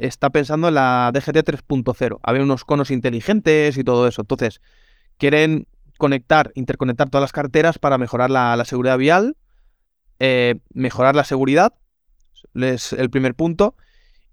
[0.00, 2.18] está pensando en la DGT 3.0.
[2.22, 4.22] Había unos conos inteligentes y todo eso.
[4.22, 4.60] Entonces,
[5.18, 5.66] quieren
[5.98, 9.36] conectar, interconectar todas las carteras para mejorar la, seguridad vial,
[10.18, 11.74] eh, mejorar la seguridad,
[12.54, 13.76] es el primer punto,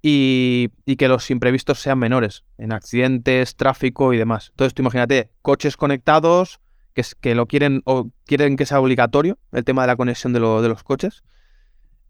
[0.01, 4.49] y, que los imprevistos sean menores en accidentes, tráfico y demás.
[4.51, 6.61] Entonces, tú imagínate, coches conectados
[6.93, 10.39] que, que lo quieren o quieren que sea obligatorio el tema de la conexión de,
[10.39, 11.23] los coches,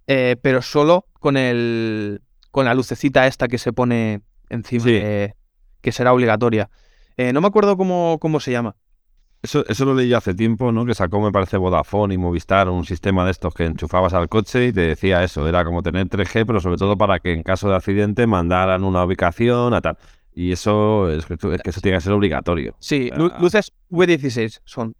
[0.06, 2.22] eh, pero solo con el
[2.58, 6.72] con la lucecita esta que se pone encima, que será obligatoria.
[7.16, 8.76] Eh, no me acuerdo cómo, cómo se llama.
[9.44, 10.84] Eso, eso lo leí hace tiempo, ¿no?
[10.84, 14.66] Que sacó, me parece, Vodafone y Movistar, un sistema de estos que enchufabas al coche
[14.66, 15.48] y te decía eso.
[15.48, 19.04] Era como tener 3G, pero sobre todo para que en caso de accidente mandaran una
[19.04, 20.00] ubicación a tal.
[20.34, 22.76] Y eso es que, eso tiene que ser obligatorio.
[22.80, 24.96] Sí, luces V16 son.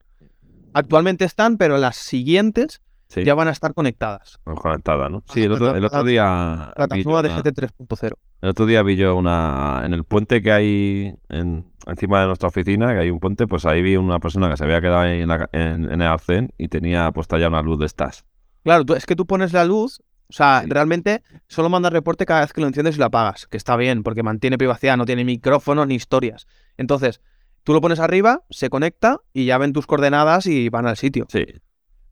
[0.74, 2.82] Actualmente están, pero las siguientes
[3.16, 4.40] ya van a estar conectadas.
[4.44, 5.24] Conectadas, ¿no?
[5.34, 6.72] Sí, el otro, el otro día.
[6.76, 8.14] Plataforma de GT 3.0.
[8.42, 9.82] El otro día vi yo una.
[9.86, 13.66] En el puente que hay en, encima de nuestra oficina, que hay un puente, pues
[13.66, 17.12] ahí vi una persona que se había quedado ahí en, en, el arcén y tenía
[17.12, 18.26] puesta ya una luz de estas.
[18.64, 22.52] Claro, es que tú pones la luz, o sea, realmente solo manda reporte cada vez
[22.52, 25.86] que lo enciendes y lo apagas, que está bien, porque mantiene privacidad, no tiene micrófono
[25.86, 26.48] ni historias.
[26.76, 27.22] Entonces,
[27.64, 31.26] tú lo pones arriba, se conecta y ya ven tus coordenadas y van al sitio.
[31.30, 31.46] Sí.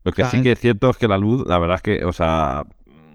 [0.06, 2.12] Lo que sí que es cierto es que la luz, la verdad es que, o
[2.12, 2.64] sea,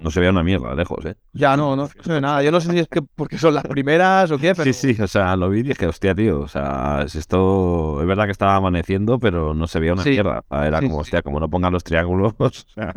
[0.02, 1.16] no se veía una mierda lejos, ¿eh?
[1.32, 2.44] Ya, no, no se ve nada.
[2.44, 4.74] Yo no sé si es que porque son las primeras o qué, pero...
[4.74, 8.02] Sí, sí, o sea, lo vi y dije, hostia, tío, o sea, es esto...
[8.02, 10.44] Es verdad que estaba amaneciendo, pero no se veía una mierda.
[10.50, 12.92] Era como, hostia, como no pongan los triángulos, o sea...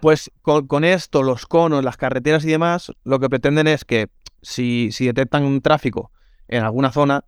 [0.00, 4.08] Pues con, esto, los conos, las carreteras y demás, lo que pretenden es que
[4.40, 6.10] si, si detectan un tráfico
[6.48, 7.26] en alguna zona,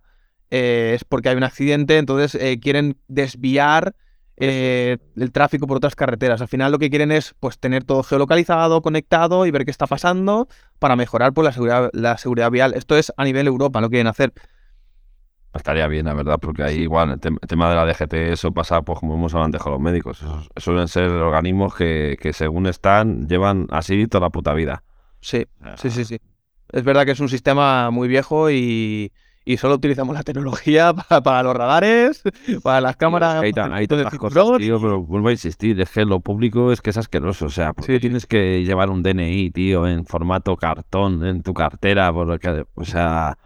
[0.49, 3.93] eh, es porque hay un accidente, entonces eh, quieren desviar
[4.41, 6.41] eh, el tráfico por otras carreteras.
[6.41, 9.85] Al final lo que quieren es pues tener todo geolocalizado, conectado y ver qué está
[9.85, 10.47] pasando
[10.79, 12.73] para mejorar pues, la, seguridad, la seguridad vial.
[12.73, 14.31] Esto es a nivel Europa, lo quieren hacer.
[15.53, 18.99] Estaría bien, la verdad, porque ahí igual el, tema de la DGT, eso pasa, pues
[18.99, 20.23] como hemos hablado antes con los médicos,
[20.55, 24.83] suelen ser organismos que, que según están, llevan así toda la puta vida.
[25.21, 26.19] Sí, sí, sí, sí.
[26.71, 29.11] Es verdad que es un sistema muy viejo y,
[29.49, 30.93] y solo utilizamos la tecnología
[31.23, 32.21] para, los radares,
[32.61, 33.43] para las cámaras.
[33.51, 36.97] Todas las cosas, tío, pero vuelvo a insistir, es que lo público es que es
[36.97, 37.99] asqueroso, o sea, sí.
[37.99, 43.39] tienes que llevar un DNI, tío, en formato cartón en tu cartera, porque, o sea...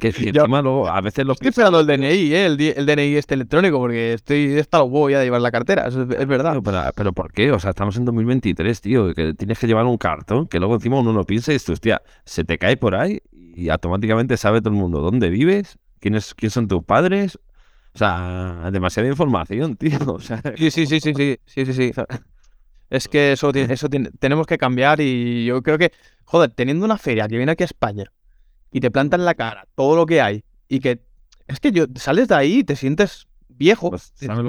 [0.00, 2.46] que si encima luego, a veces lo Estoy esperando el DNI, ¿eh?
[2.46, 5.96] el, el, DNI este electrónico, porque estoy hasta lo voy a llevar la cartera, es,
[5.96, 6.60] verdad.
[6.64, 7.52] Pero, pero, ¿por qué?
[7.52, 10.98] O sea, estamos en 2023, tío, que tienes que llevar un cartón, que luego encima
[10.98, 14.70] uno no piensa y esto, hostia, se te cae por ahí y automáticamente sabe todo
[14.70, 17.38] el mundo dónde vives, quiénes, quién son tus padres.
[17.94, 19.98] O sea, demasiada información, tío.
[20.06, 21.92] O sea, sí, sí, sí, sí, sí, sí, sí, sí.
[22.90, 23.88] Es que eso, eso
[24.20, 25.92] tenemos que cambiar y yo creo que,
[26.24, 28.12] joder, teniendo una feria que viene aquí a España
[28.76, 31.00] y te plantan la cara todo lo que hay y que
[31.48, 33.88] es que yo sales de ahí y te sientes viejo.
[33.88, 34.42] Pues, todo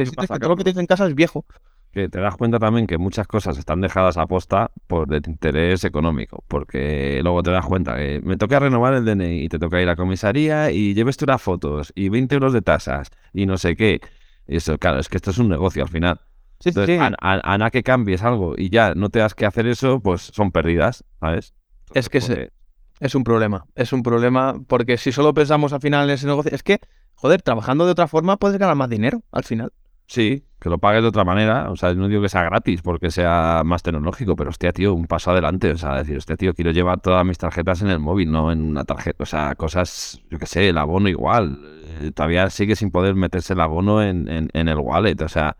[0.50, 1.46] lo que tienes en casa es viejo.
[1.94, 5.86] que te das cuenta también que muchas cosas están dejadas a posta por el interés
[5.86, 9.82] económico, porque luego te das cuenta que me toca renovar el DNI y te toca
[9.82, 13.58] ir a comisaría y lleves tú las fotos y 20 euros de tasas y no
[13.58, 14.02] sé qué.
[14.46, 16.20] Y eso, claro, es que esto es un negocio al final.
[16.60, 17.16] Sí, sí, Entonces, sí.
[17.22, 20.52] a, a- que cambies algo y ya no te das que hacer eso, pues son
[20.52, 21.54] pérdidas, ¿sabes?
[21.94, 22.52] Es que se-
[23.00, 26.52] Es un problema, es un problema, porque si solo pensamos al final en ese negocio,
[26.54, 26.80] es que,
[27.16, 29.72] joder, trabajando de otra forma puedes ganar más dinero al final.
[30.08, 31.70] Sí, que lo pagues de otra manera.
[31.70, 35.06] O sea, no digo que sea gratis porque sea más tecnológico, pero hostia, tío, un
[35.06, 35.72] paso adelante.
[35.72, 38.64] O sea, decir, hostia, tío, quiero llevar todas mis tarjetas en el móvil, no en
[38.64, 39.22] una tarjeta.
[39.24, 41.60] O sea, cosas, yo qué sé, el abono igual.
[42.02, 45.22] Eh, todavía sigue sin poder meterse el abono en, en, en el wallet.
[45.22, 45.58] O sea,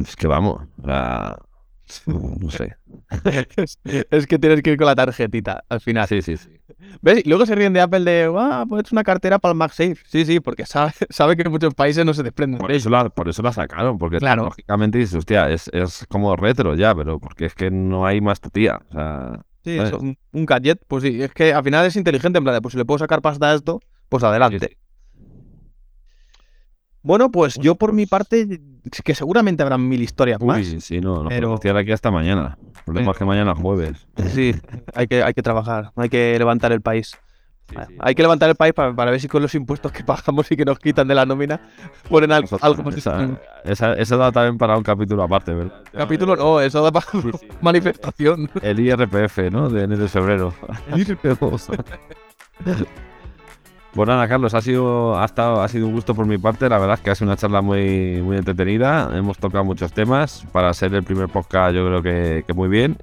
[0.00, 0.62] es que vamos.
[0.82, 1.38] O sea,
[2.06, 2.76] no sé.
[4.10, 6.06] es, que tienes que ir con la tarjetita al final.
[6.08, 6.50] Sí, sí, sí.
[7.00, 7.22] ¿Ves?
[7.24, 9.96] Y luego se ríen de Apple de, ah, pues es una cartera para el MagSafe.
[10.06, 13.08] Sí, sí, porque sabe, sabe que en muchos países no se desprenden Por eso, la,
[13.08, 14.44] por eso la sacaron, porque Claro.
[14.44, 18.40] lógicamente dices, hostia, es, es como retro ya, pero porque es que no hay más
[18.40, 18.80] tía.
[18.88, 22.44] O sea, Sí, un, un gadget, pues sí, es que al final es inteligente, en
[22.44, 24.76] plan de, pues si le puedo sacar pasta a esto, pues adelante.
[27.02, 28.60] Bueno, pues yo por mi parte,
[29.04, 30.58] que seguramente habrán mil historias más.
[30.58, 32.56] Uy, sí, no, no Pero- tirar aquí hasta mañana.
[32.76, 34.06] El problema es que mañana es jueves.
[34.28, 34.54] Sí,
[34.94, 37.16] hay que, hay que trabajar, hay que levantar el país.
[37.68, 37.94] Sí, sí.
[38.00, 40.56] Hay que levantar el país para, para ver si con los impuestos que pagamos y
[40.56, 41.60] que nos quitan de la nómina
[42.10, 42.96] ponen algo, algo más.
[42.96, 43.28] esa,
[43.64, 45.82] esa, eso da también para un capítulo aparte, ¿verdad?
[45.92, 47.30] Capítulo no, eso da para Sí,
[47.62, 48.50] manifestación.
[48.62, 49.70] El IRPF, ¿no?
[49.70, 50.52] De enero y febrero.
[53.94, 56.66] Pues nada, Carlos, ha sido, ha, estado, ha sido un gusto por mi parte.
[56.68, 59.10] La verdad es que ha sido una charla muy, muy entretenida.
[59.14, 60.46] Hemos tocado muchos temas.
[60.50, 62.96] Para ser el primer podcast, yo creo que, que muy bien.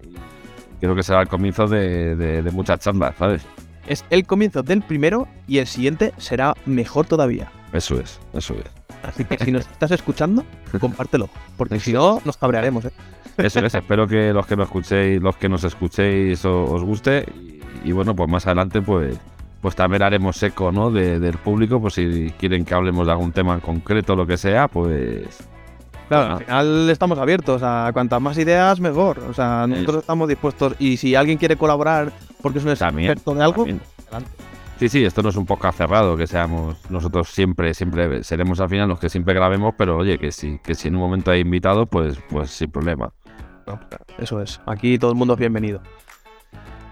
[0.79, 3.45] Creo que será el comienzo de, de- de muchas charlas, ¿sabes?
[3.85, 7.51] Es el comienzo del primero y el siguiente será mejor todavía.
[7.71, 8.65] Eso es, eso es.
[9.03, 10.43] Así que si nos estás escuchando,
[10.79, 11.29] compártelo.
[11.55, 12.91] Porque si no, nos cabrearemos, ¿eh?
[13.37, 17.25] Eso es, espero que los que nos escuchéis, los que nos escuchéis os guste.
[17.83, 19.17] Y, y bueno, pues más adelante, pues,
[19.61, 20.91] pues también haremos eco, ¿no?
[20.91, 24.37] De- del público, pues si quieren que hablemos de algún tema en concreto, lo que
[24.37, 25.27] sea, pues.
[26.07, 29.19] Claro, al final estamos abiertos a cuantas más ideas, mejor.
[29.29, 30.73] O sea, nosotros estamos dispuestos.
[30.79, 33.81] Y si alguien quiere colaborar porque es un experto de algo, también.
[34.07, 34.31] adelante.
[34.79, 38.69] Sí, sí, esto no es un podcast cerrado, que seamos nosotros siempre, siempre seremos al
[38.69, 41.41] final los que siempre grabemos, pero oye, que si, que si en un momento hay
[41.41, 43.11] invitados, pues, pues sin problema.
[44.17, 44.59] Eso es.
[44.65, 45.81] Aquí todo el mundo es bienvenido.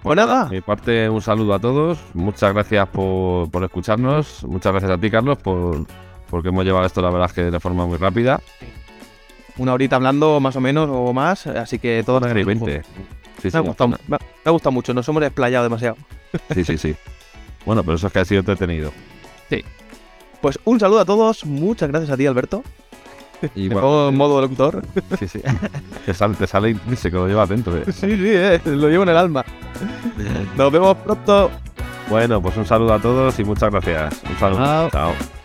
[0.08, 2.00] Pues nada, De mi parte, un saludo a todos.
[2.14, 4.44] Muchas gracias por, por escucharnos.
[4.46, 5.86] Muchas gracias a ti, Carlos, por
[6.30, 8.42] porque hemos llevado esto, la verdad, es que de forma muy rápida.
[9.58, 11.48] una horita hablando más o menos o más.
[11.48, 12.84] Así que todo Una hora y 20.
[12.84, 12.90] Sí,
[13.46, 15.96] Me sí, ha gustado, me ha- me ha gustado mucho, nos hemos desplayado demasiado.
[16.54, 16.96] sí, sí, sí.
[17.66, 18.92] Bueno, pero eso es que ha sido entretenido.
[20.42, 22.64] Pues un saludo a todos, muchas gracias a ti, Alberto.
[23.56, 24.84] Y bueno, pongo en modo locutor.
[25.20, 25.42] sí, sí.
[26.06, 27.76] Te sale, te sale intrínseco, lo llevas dentro.
[27.78, 27.84] eh.
[27.88, 29.44] Sí, sí, eh, lo llevo en el alma.
[30.56, 31.52] Nos vemos pronto.
[32.10, 34.22] Bueno, pues un saludo a todos y muchas gracias.
[34.30, 34.60] Un saludo.
[34.66, 34.90] Chao.
[34.90, 35.37] Chao.